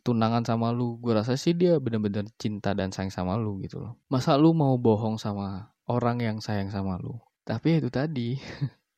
tunangan 0.00 0.44
sama 0.44 0.72
lu 0.72 0.96
gue 0.98 1.12
rasa 1.12 1.36
sih 1.36 1.52
dia 1.52 1.76
bener-bener 1.76 2.26
cinta 2.40 2.72
dan 2.72 2.90
sayang 2.90 3.12
sama 3.12 3.36
lu 3.36 3.60
gitu 3.64 3.80
loh. 3.80 4.00
Masa 4.08 4.36
lu 4.40 4.56
mau 4.56 4.76
bohong 4.80 5.20
sama 5.20 5.72
orang 5.88 6.18
yang 6.20 6.38
sayang 6.40 6.72
sama 6.72 6.96
lu? 6.98 7.16
Tapi 7.44 7.82
itu 7.82 7.88
tadi 7.92 8.36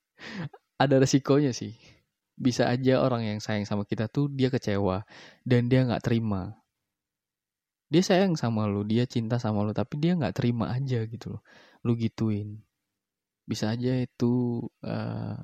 ada 0.82 0.94
resikonya 1.02 1.50
sih. 1.50 1.74
Bisa 2.32 2.66
aja 2.70 3.04
orang 3.04 3.28
yang 3.28 3.38
sayang 3.38 3.68
sama 3.68 3.86
kita 3.86 4.08
tuh 4.08 4.32
dia 4.32 4.48
kecewa 4.48 5.04
dan 5.46 5.70
dia 5.70 5.84
nggak 5.86 6.02
terima. 6.02 6.58
Dia 7.92 8.00
sayang 8.00 8.40
sama 8.40 8.64
lu 8.64 8.82
dia 8.88 9.04
cinta 9.04 9.36
sama 9.36 9.60
lu 9.62 9.76
tapi 9.76 10.00
dia 10.00 10.16
nggak 10.16 10.34
terima 10.34 10.72
aja 10.72 11.04
gitu 11.04 11.38
loh. 11.38 11.42
Lu 11.84 11.94
gituin. 11.94 12.62
Bisa 13.44 13.74
aja 13.74 13.98
itu 13.98 14.64
uh, 14.86 15.38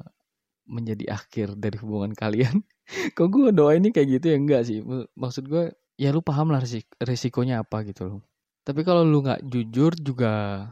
menjadi 0.68 1.16
akhir 1.16 1.57
dari 1.57 1.81
hubungan 1.81 2.12
kalian. 2.12 2.61
Kok 3.16 3.28
gue 3.33 3.48
doa 3.57 3.72
ini 3.74 3.90
kayak 3.90 4.20
gitu 4.20 4.26
ya 4.33 4.37
enggak 4.37 4.62
sih. 4.68 4.85
Maksud 5.16 5.48
gue 5.48 5.72
ya 5.98 6.14
lu 6.14 6.22
paham 6.22 6.54
lah 6.54 6.62
risik 6.62 6.87
risikonya 7.02 7.64
apa 7.64 7.83
gitu 7.88 8.07
loh. 8.07 8.20
Tapi 8.62 8.85
kalau 8.85 9.02
lu 9.02 9.24
nggak 9.24 9.48
jujur 9.48 9.96
juga 9.96 10.64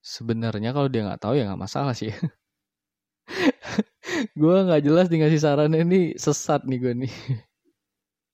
sebenarnya 0.00 0.70
kalau 0.70 0.88
dia 0.88 1.04
nggak 1.04 1.20
tahu 1.20 1.34
ya 1.34 1.50
nggak 1.50 1.60
masalah 1.60 1.92
sih. 1.92 2.14
gue 4.40 4.56
nggak 4.64 4.82
jelas 4.86 5.12
nih 5.12 5.26
ngasih 5.26 5.42
saran 5.42 5.74
ini 5.74 6.16
sesat 6.16 6.64
nih 6.64 6.78
gue 6.78 6.92
nih. 7.04 7.14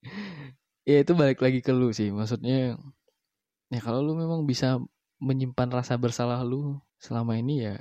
ya 0.91 1.01
itu 1.01 1.13
balik 1.17 1.41
lagi 1.41 1.65
ke 1.65 1.73
lu 1.73 1.91
sih. 1.91 2.13
Maksudnya 2.13 2.77
ya 3.73 3.81
kalau 3.81 4.05
lu 4.05 4.13
memang 4.15 4.45
bisa 4.45 4.79
menyimpan 5.19 5.73
rasa 5.73 5.97
bersalah 5.97 6.45
lu 6.45 6.79
selama 7.01 7.41
ini 7.41 7.65
ya 7.65 7.75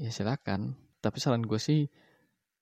ya 0.00 0.10
silakan. 0.10 0.74
Tapi 1.04 1.20
saran 1.20 1.44
gue 1.44 1.60
sih 1.60 1.86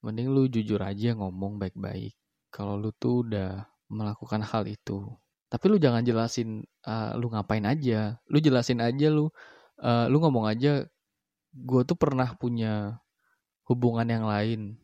mending 0.04 0.30
lu 0.30 0.46
jujur 0.46 0.78
aja 0.82 1.14
ngomong 1.14 1.58
baik-baik. 1.58 2.14
Kalau 2.48 2.78
lu 2.78 2.94
tuh 2.96 3.26
udah 3.26 3.66
melakukan 3.90 4.40
hal 4.44 4.64
itu. 4.68 5.04
Tapi 5.48 5.64
lu 5.68 5.76
jangan 5.80 6.04
jelasin 6.04 6.62
uh, 6.84 7.16
lu 7.16 7.32
ngapain 7.32 7.64
aja. 7.64 8.20
Lu 8.28 8.38
jelasin 8.38 8.84
aja 8.84 9.08
lu 9.08 9.28
uh, 9.80 10.06
lu 10.06 10.16
ngomong 10.20 10.46
aja 10.48 10.84
gue 11.48 11.82
tuh 11.88 11.96
pernah 11.96 12.28
punya 12.36 13.00
hubungan 13.64 14.04
yang 14.04 14.24
lain 14.28 14.76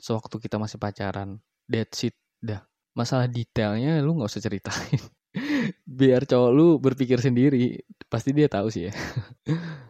sewaktu 0.00 0.40
kita 0.40 0.56
masih 0.56 0.80
pacaran. 0.80 1.38
That's 1.68 2.08
it 2.08 2.16
dah. 2.40 2.64
Masalah 2.96 3.28
detailnya 3.30 4.00
lu 4.00 4.16
nggak 4.18 4.30
usah 4.32 4.42
ceritain. 4.42 5.00
Biar 5.98 6.24
cowok 6.24 6.50
lu 6.50 6.66
berpikir 6.80 7.20
sendiri 7.20 7.84
pasti 8.08 8.32
dia 8.32 8.48
tahu 8.48 8.72
sih 8.72 8.88
ya 8.88 8.92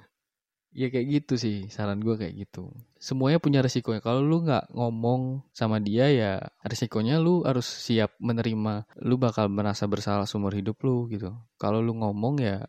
Ya 0.76 0.92
kayak 0.92 1.08
gitu 1.08 1.34
sih, 1.40 1.64
saran 1.72 2.04
gue 2.04 2.12
kayak 2.20 2.44
gitu. 2.44 2.68
Semuanya 3.00 3.40
punya 3.40 3.64
resikonya. 3.64 4.04
Kalau 4.04 4.20
lu 4.20 4.44
nggak 4.44 4.68
ngomong 4.76 5.40
sama 5.56 5.80
dia 5.80 6.12
ya 6.12 6.32
resikonya 6.60 7.16
lu 7.16 7.40
harus 7.42 7.64
siap 7.64 8.12
menerima. 8.20 8.84
Lu 9.00 9.16
bakal 9.16 9.48
merasa 9.48 9.88
bersalah 9.88 10.28
seumur 10.28 10.52
hidup 10.52 10.76
lu 10.84 11.08
gitu. 11.08 11.32
Kalau 11.56 11.80
lu 11.80 11.96
ngomong 11.96 12.44
ya 12.44 12.68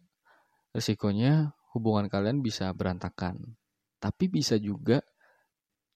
resikonya 0.72 1.52
hubungan 1.76 2.08
kalian 2.08 2.40
bisa 2.40 2.72
berantakan. 2.72 3.60
Tapi 4.00 4.32
bisa 4.32 4.56
juga 4.56 5.04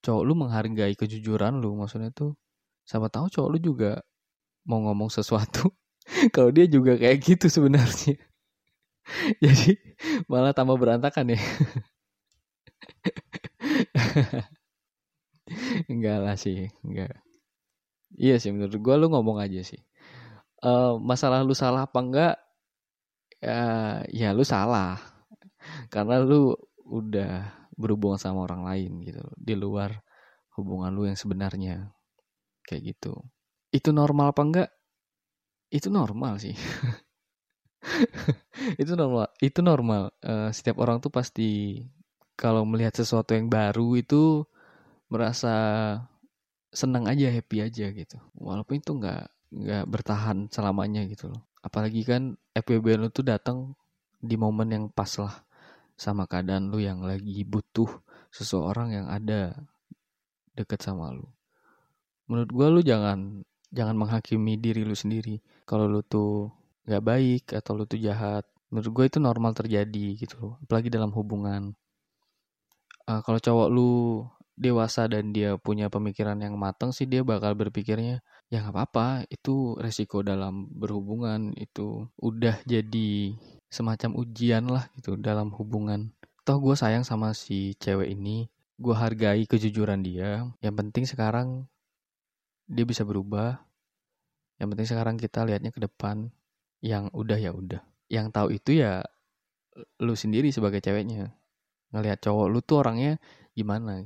cowok 0.03 0.23
lu 0.27 0.33
menghargai 0.35 0.93
kejujuran 0.99 1.63
lu. 1.63 1.79
Maksudnya 1.79 2.11
tuh 2.11 2.35
sama 2.83 3.07
tahu 3.07 3.31
cowok 3.31 3.49
lu 3.55 3.59
juga 3.63 4.03
mau 4.67 4.83
ngomong 4.83 5.07
sesuatu. 5.07 5.71
Kalau 6.35 6.51
dia 6.51 6.67
juga 6.67 6.99
kayak 6.99 7.17
gitu 7.23 7.47
sebenarnya. 7.47 8.19
Jadi 9.43 9.79
malah 10.27 10.51
tambah 10.51 10.75
berantakan 10.75 11.35
ya. 11.35 11.39
enggak 15.91 16.17
lah 16.23 16.35
sih, 16.39 16.71
enggak. 16.85 17.11
Iya 18.13 18.37
sih 18.37 18.53
menurut 18.53 18.77
gue 18.77 18.95
lu 19.01 19.07
ngomong 19.09 19.41
aja 19.41 19.61
sih. 19.65 19.81
Uh, 20.63 20.95
masalah 21.01 21.43
lu 21.43 21.57
salah 21.57 21.89
apa 21.89 21.99
enggak? 21.99 22.35
Ya, 23.43 23.59
ya 24.13 24.29
lu 24.31 24.45
salah. 24.45 25.01
Karena 25.93 26.21
lu 26.23 26.55
udah 26.87 27.51
berhubungan 27.73 28.21
sama 28.21 28.45
orang 28.45 28.63
lain 28.67 29.01
gitu 29.01 29.23
di 29.33 29.57
luar 29.57 29.97
hubungan 30.55 30.93
lu 30.93 31.09
yang 31.09 31.17
sebenarnya. 31.17 31.89
Kayak 32.63 32.95
gitu. 32.95 33.13
Itu 33.73 33.91
normal 33.91 34.31
apa 34.31 34.41
enggak? 34.45 34.69
Itu 35.73 35.89
normal 35.89 36.37
sih. 36.37 36.53
itu 38.81 38.93
normal. 38.93 39.33
Itu 39.41 39.59
normal. 39.65 40.13
Uh, 40.21 40.53
setiap 40.53 40.77
orang 40.79 41.01
tuh 41.01 41.09
pasti 41.09 41.81
kalau 42.33 42.65
melihat 42.65 42.93
sesuatu 42.97 43.37
yang 43.37 43.47
baru 43.47 43.97
itu 43.97 44.47
merasa 45.09 45.55
senang 46.73 47.05
aja 47.05 47.29
happy 47.29 47.61
aja 47.61 47.93
gitu. 47.93 48.17
Walaupun 48.33 48.81
itu 48.81 48.91
nggak 48.97 49.23
nggak 49.53 49.85
bertahan 49.85 50.49
selamanya 50.49 51.05
gitu 51.05 51.29
loh. 51.29 51.45
Apalagi 51.61 52.01
kan 52.03 52.35
FWB 52.57 52.97
lu 52.97 53.07
tuh 53.13 53.23
datang 53.23 53.77
di 54.17 54.35
momen 54.35 54.69
yang 54.73 54.85
pas 54.89 55.09
lah 55.21 55.45
sama 55.93 56.25
keadaan 56.25 56.73
lu 56.73 56.81
yang 56.81 57.05
lagi 57.05 57.45
butuh 57.45 57.87
seseorang 58.33 58.97
yang 58.97 59.07
ada 59.07 59.53
deket 60.57 60.81
sama 60.81 61.13
lu. 61.13 61.29
Menurut 62.25 62.49
gua 62.49 62.67
lu 62.73 62.81
jangan 62.81 63.45
jangan 63.69 63.93
menghakimi 63.93 64.57
diri 64.57 64.81
lu 64.81 64.97
sendiri. 64.97 65.37
Kalau 65.69 65.85
lu 65.85 66.01
tuh 66.01 66.49
nggak 66.89 67.03
baik 67.05 67.43
atau 67.53 67.77
lu 67.77 67.85
tuh 67.85 68.01
jahat 68.01 68.43
menurut 68.73 68.89
gue 68.89 69.05
itu 69.05 69.19
normal 69.21 69.53
terjadi 69.53 70.17
gitu 70.17 70.35
loh. 70.41 70.53
Apalagi 70.65 70.89
dalam 70.89 71.13
hubungan 71.13 71.77
uh, 73.07 73.21
kalau 73.23 73.39
cowok 73.39 73.67
lu 73.71 73.91
dewasa 74.53 75.09
dan 75.09 75.33
dia 75.33 75.57
punya 75.57 75.89
pemikiran 75.89 76.37
yang 76.37 76.53
matang 76.61 76.93
sih 76.93 77.09
dia 77.09 77.25
bakal 77.25 77.57
berpikirnya 77.57 78.21
ya 78.53 78.61
nggak 78.61 78.73
apa-apa 78.77 79.25
itu 79.33 79.73
resiko 79.81 80.21
dalam 80.21 80.69
berhubungan 80.69 81.57
itu 81.57 82.05
udah 82.21 82.61
jadi 82.69 83.33
semacam 83.73 84.21
ujian 84.21 84.69
lah 84.69 84.85
gitu 84.93 85.17
dalam 85.17 85.49
hubungan. 85.57 86.13
Toh 86.45 86.61
gue 86.61 86.75
sayang 86.77 87.01
sama 87.01 87.33
si 87.33 87.73
cewek 87.81 88.13
ini 88.13 88.45
gue 88.77 88.93
hargai 88.93 89.49
kejujuran 89.49 90.05
dia 90.05 90.45
yang 90.61 90.75
penting 90.77 91.07
sekarang 91.09 91.65
dia 92.69 92.85
bisa 92.85 93.01
berubah 93.05 93.57
yang 94.61 94.69
penting 94.73 94.87
sekarang 94.89 95.15
kita 95.17 95.45
lihatnya 95.49 95.73
ke 95.73 95.81
depan 95.81 96.29
yang 96.83 97.09
udah 97.09 97.39
ya 97.41 97.49
udah. 97.49 97.81
Yang 98.05 98.27
tahu 98.29 98.47
itu 98.53 98.71
ya 98.85 99.01
lu 99.97 100.13
sendiri 100.13 100.53
sebagai 100.53 100.77
ceweknya 100.77 101.33
ngelihat 101.93 102.19
cowok 102.25 102.47
lu 102.49 102.59
tuh 102.65 102.81
orangnya 102.81 103.21
gimana. 103.53 104.03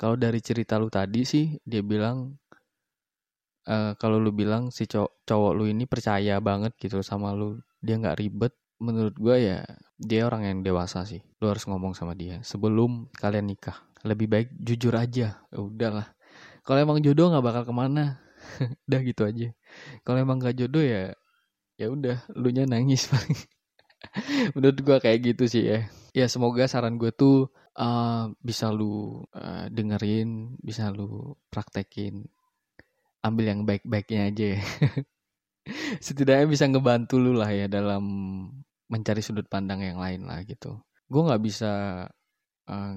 Kalau 0.00 0.16
dari 0.16 0.40
cerita 0.40 0.80
lu 0.80 0.88
tadi 0.88 1.22
sih 1.22 1.60
dia 1.62 1.84
bilang 1.84 2.34
uh, 3.68 3.92
kalau 4.00 4.18
lu 4.18 4.32
bilang 4.34 4.72
si 4.72 4.88
cowok, 4.88 5.22
cowok 5.28 5.52
lu 5.54 5.64
ini 5.70 5.84
percaya 5.84 6.40
banget 6.42 6.72
gitu 6.80 7.04
sama 7.04 7.36
lu 7.36 7.60
dia 7.84 8.00
nggak 8.00 8.18
ribet 8.18 8.56
menurut 8.82 9.14
gue 9.14 9.36
ya 9.38 9.62
dia 10.00 10.26
orang 10.26 10.42
yang 10.48 10.58
dewasa 10.66 11.06
sih. 11.06 11.22
Lu 11.38 11.46
harus 11.52 11.62
ngomong 11.68 11.94
sama 11.94 12.16
dia 12.18 12.42
sebelum 12.42 13.06
kalian 13.14 13.52
nikah. 13.52 13.78
Lebih 14.02 14.26
baik 14.26 14.48
jujur 14.58 14.96
aja. 14.98 15.38
Ya 15.38 15.58
udahlah. 15.58 16.10
Kalau 16.66 16.78
emang 16.82 16.98
jodoh 16.98 17.30
nggak 17.30 17.44
bakal 17.44 17.62
ke 17.68 17.74
mana. 17.74 18.18
Udah 18.90 19.00
gitu 19.06 19.22
aja. 19.22 19.54
Kalau 20.02 20.18
emang 20.18 20.42
gak 20.42 20.58
jodoh 20.58 20.82
ya 20.82 21.14
ya 21.80 21.88
udah 21.88 22.20
lu 22.36 22.50
nya 22.50 22.66
nangis 22.66 23.06
paling. 23.06 23.38
Menurut 24.58 24.78
gua 24.82 24.98
kayak 24.98 25.34
gitu 25.34 25.46
sih 25.46 25.64
ya 25.66 25.80
ya 26.12 26.28
semoga 26.28 26.68
saran 26.68 27.00
gue 27.00 27.10
tuh 27.12 27.48
uh, 27.76 28.28
bisa 28.44 28.68
lu 28.72 29.24
uh, 29.32 29.66
dengerin 29.72 30.56
bisa 30.60 30.92
lu 30.92 31.36
praktekin. 31.48 32.28
Ambil 33.22 33.54
yang 33.54 33.60
baik-baiknya 33.62 34.20
aja 34.28 34.46
ya. 34.58 34.62
setidaknya 36.06 36.46
bisa 36.50 36.66
ngebantu 36.66 37.22
lu 37.22 37.32
lah 37.38 37.50
ya 37.54 37.70
dalam 37.70 38.04
mencari 38.90 39.22
sudut 39.22 39.46
pandang 39.46 39.80
yang 39.80 39.98
lain 39.98 40.26
lah 40.28 40.42
gitu. 40.44 40.80
Gue 41.06 41.22
nggak 41.24 41.42
bisa 41.42 41.72
uh, 42.68 42.94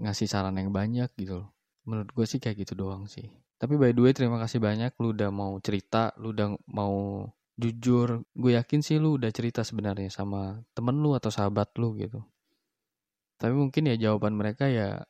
ngasih 0.00 0.26
saran 0.28 0.58
yang 0.58 0.74
banyak 0.74 1.08
gitu 1.16 1.46
menurut 1.86 2.10
gue 2.14 2.26
sih 2.26 2.38
kayak 2.38 2.66
gitu 2.66 2.74
doang 2.78 3.10
sih. 3.10 3.26
Tapi 3.58 3.78
by 3.78 3.94
the 3.94 4.02
way 4.02 4.12
terima 4.14 4.42
kasih 4.42 4.58
banyak 4.58 4.94
lu 4.98 5.14
udah 5.14 5.30
mau 5.30 5.54
cerita 5.62 6.10
lu 6.18 6.34
udah 6.34 6.58
mau 6.70 7.26
jujur 7.62 8.26
gue 8.34 8.50
yakin 8.58 8.82
sih 8.82 8.98
lu 8.98 9.14
udah 9.14 9.30
cerita 9.30 9.62
sebenarnya 9.62 10.10
sama 10.10 10.58
temen 10.74 10.98
lu 10.98 11.14
atau 11.14 11.30
sahabat 11.30 11.70
lu 11.78 11.94
gitu 11.94 12.18
tapi 13.38 13.54
mungkin 13.54 13.86
ya 13.86 14.10
jawaban 14.10 14.34
mereka 14.34 14.66
ya 14.66 15.02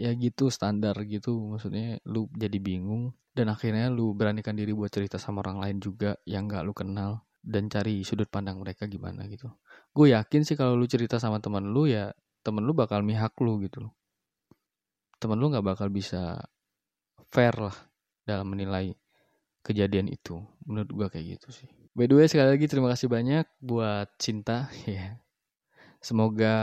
ya 0.00 0.10
gitu 0.16 0.48
standar 0.48 0.96
gitu 1.04 1.36
maksudnya 1.52 2.00
lu 2.08 2.32
jadi 2.32 2.56
bingung 2.56 3.12
dan 3.36 3.52
akhirnya 3.52 3.92
lu 3.92 4.16
beranikan 4.16 4.56
diri 4.56 4.72
buat 4.72 4.88
cerita 4.88 5.20
sama 5.20 5.44
orang 5.44 5.60
lain 5.60 5.76
juga 5.84 6.16
yang 6.24 6.48
gak 6.48 6.64
lu 6.64 6.72
kenal 6.72 7.28
dan 7.44 7.68
cari 7.68 8.00
sudut 8.04 8.28
pandang 8.32 8.60
mereka 8.60 8.88
gimana 8.88 9.28
gitu 9.28 9.52
gue 9.92 10.06
yakin 10.16 10.48
sih 10.48 10.56
kalau 10.56 10.74
lu 10.80 10.88
cerita 10.88 11.20
sama 11.20 11.44
temen 11.44 11.68
lu 11.68 11.84
ya 11.84 12.08
temen 12.40 12.64
lu 12.64 12.72
bakal 12.72 13.04
mihak 13.04 13.36
lu 13.44 13.60
gitu 13.60 13.88
loh 13.88 13.92
temen 15.20 15.36
lu 15.36 15.52
gak 15.52 15.64
bakal 15.64 15.92
bisa 15.92 16.40
fair 17.30 17.54
lah 17.56 17.76
dalam 18.26 18.50
menilai 18.50 18.92
kejadian 19.62 20.10
itu. 20.10 20.42
Menurut 20.66 20.90
gua 20.90 21.06
kayak 21.08 21.38
gitu 21.38 21.48
sih. 21.54 21.70
By 21.92 22.08
the 22.08 22.16
way 22.16 22.24
sekali 22.24 22.56
lagi 22.56 22.66
terima 22.72 22.88
kasih 22.88 23.12
banyak 23.12 23.44
buat 23.60 24.08
cinta 24.16 24.72
ya. 24.88 25.20
Semoga 26.00 26.56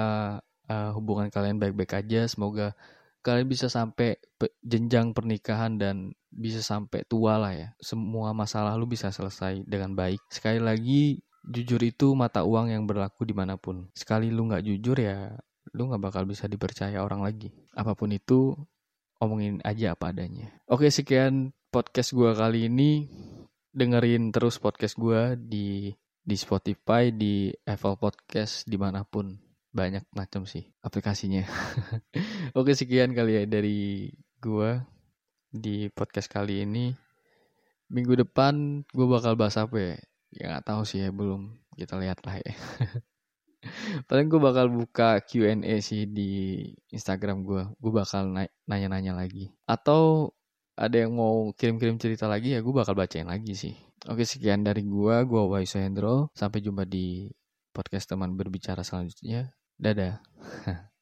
uh, 0.66 0.90
hubungan 0.98 1.30
kalian 1.30 1.62
baik-baik 1.62 2.02
aja. 2.02 2.26
Semoga 2.26 2.74
kalian 3.22 3.46
bisa 3.46 3.70
sampai 3.70 4.18
jenjang 4.66 5.14
pernikahan 5.14 5.78
dan 5.78 6.18
bisa 6.34 6.66
sampai 6.66 7.06
tua 7.06 7.38
lah 7.38 7.54
ya. 7.54 7.70
Semua 7.78 8.34
masalah 8.34 8.74
lu 8.74 8.90
bisa 8.90 9.14
selesai 9.14 9.62
dengan 9.70 9.94
baik. 9.94 10.18
Sekali 10.34 10.58
lagi 10.58 11.22
jujur 11.46 11.80
itu 11.86 12.18
mata 12.18 12.42
uang 12.42 12.74
yang 12.74 12.90
berlaku 12.90 13.22
di 13.22 13.38
mana 13.38 13.54
pun. 13.54 13.86
Sekali 13.94 14.34
lu 14.34 14.50
nggak 14.50 14.66
jujur 14.66 14.98
ya 14.98 15.38
lu 15.78 15.86
nggak 15.94 16.02
bakal 16.02 16.26
bisa 16.26 16.50
dipercaya 16.50 17.06
orang 17.06 17.22
lagi. 17.22 17.54
Apa 17.78 17.94
pun 17.94 18.10
itu 18.10 18.58
omongin 19.22 19.62
aja 19.62 19.94
apa 19.94 20.10
adanya. 20.10 20.50
Oke 20.66 20.90
sekian 20.90 21.54
podcast 21.70 22.18
gue 22.18 22.34
kali 22.34 22.66
ini 22.66 23.06
dengerin 23.70 24.34
terus 24.34 24.58
podcast 24.58 24.98
gue 24.98 25.38
di 25.38 25.94
di 26.20 26.36
Spotify, 26.38 27.10
di 27.10 27.50
Apple 27.66 27.98
Podcast, 27.98 28.70
di 28.70 28.78
mana 28.78 29.02
pun 29.02 29.34
banyak 29.70 30.06
macam 30.14 30.46
sih 30.50 30.66
aplikasinya. 30.82 31.46
Oke 32.58 32.74
sekian 32.74 33.14
kali 33.14 33.42
ya 33.42 33.44
dari 33.46 34.10
gue 34.42 34.70
di 35.50 35.90
podcast 35.94 36.30
kali 36.30 36.66
ini. 36.66 36.94
Minggu 37.90 38.22
depan 38.22 38.86
gue 38.86 39.08
bakal 39.10 39.34
bahas 39.34 39.58
apa 39.58 39.78
ya? 39.78 39.96
Ya 40.30 40.44
nggak 40.54 40.66
tahu 40.70 40.82
sih 40.86 41.02
ya 41.02 41.10
belum. 41.10 41.58
Kita 41.74 41.98
lihat 41.98 42.22
lah 42.26 42.38
ya. 42.42 42.54
Paling 44.08 44.28
gue 44.30 44.42
bakal 44.42 44.70
buka 44.72 45.20
Q&A 45.26 45.82
sih 45.82 46.06
di 46.06 46.64
Instagram 46.94 47.42
gue. 47.46 47.64
Gue 47.82 47.92
bakal 47.94 48.30
nanya-nanya 48.70 49.18
lagi. 49.18 49.50
Atau 49.66 50.34
ada 50.80 50.96
yang 50.96 51.12
mau 51.12 51.52
kirim-kirim 51.52 52.00
cerita 52.00 52.32
lagi 52.32 52.56
ya 52.56 52.64
gue 52.64 52.72
bakal 52.72 52.96
bacain 52.96 53.28
lagi 53.28 53.52
sih. 53.52 53.76
Oke 54.08 54.24
sekian 54.24 54.64
dari 54.64 54.88
gue, 54.88 55.16
gue 55.28 55.42
Waiso 55.52 55.76
Hendro. 55.76 56.32
Sampai 56.32 56.64
jumpa 56.64 56.88
di 56.88 57.28
podcast 57.76 58.08
teman 58.08 58.40
berbicara 58.40 58.80
selanjutnya. 58.80 59.52
Dadah. 59.76 60.24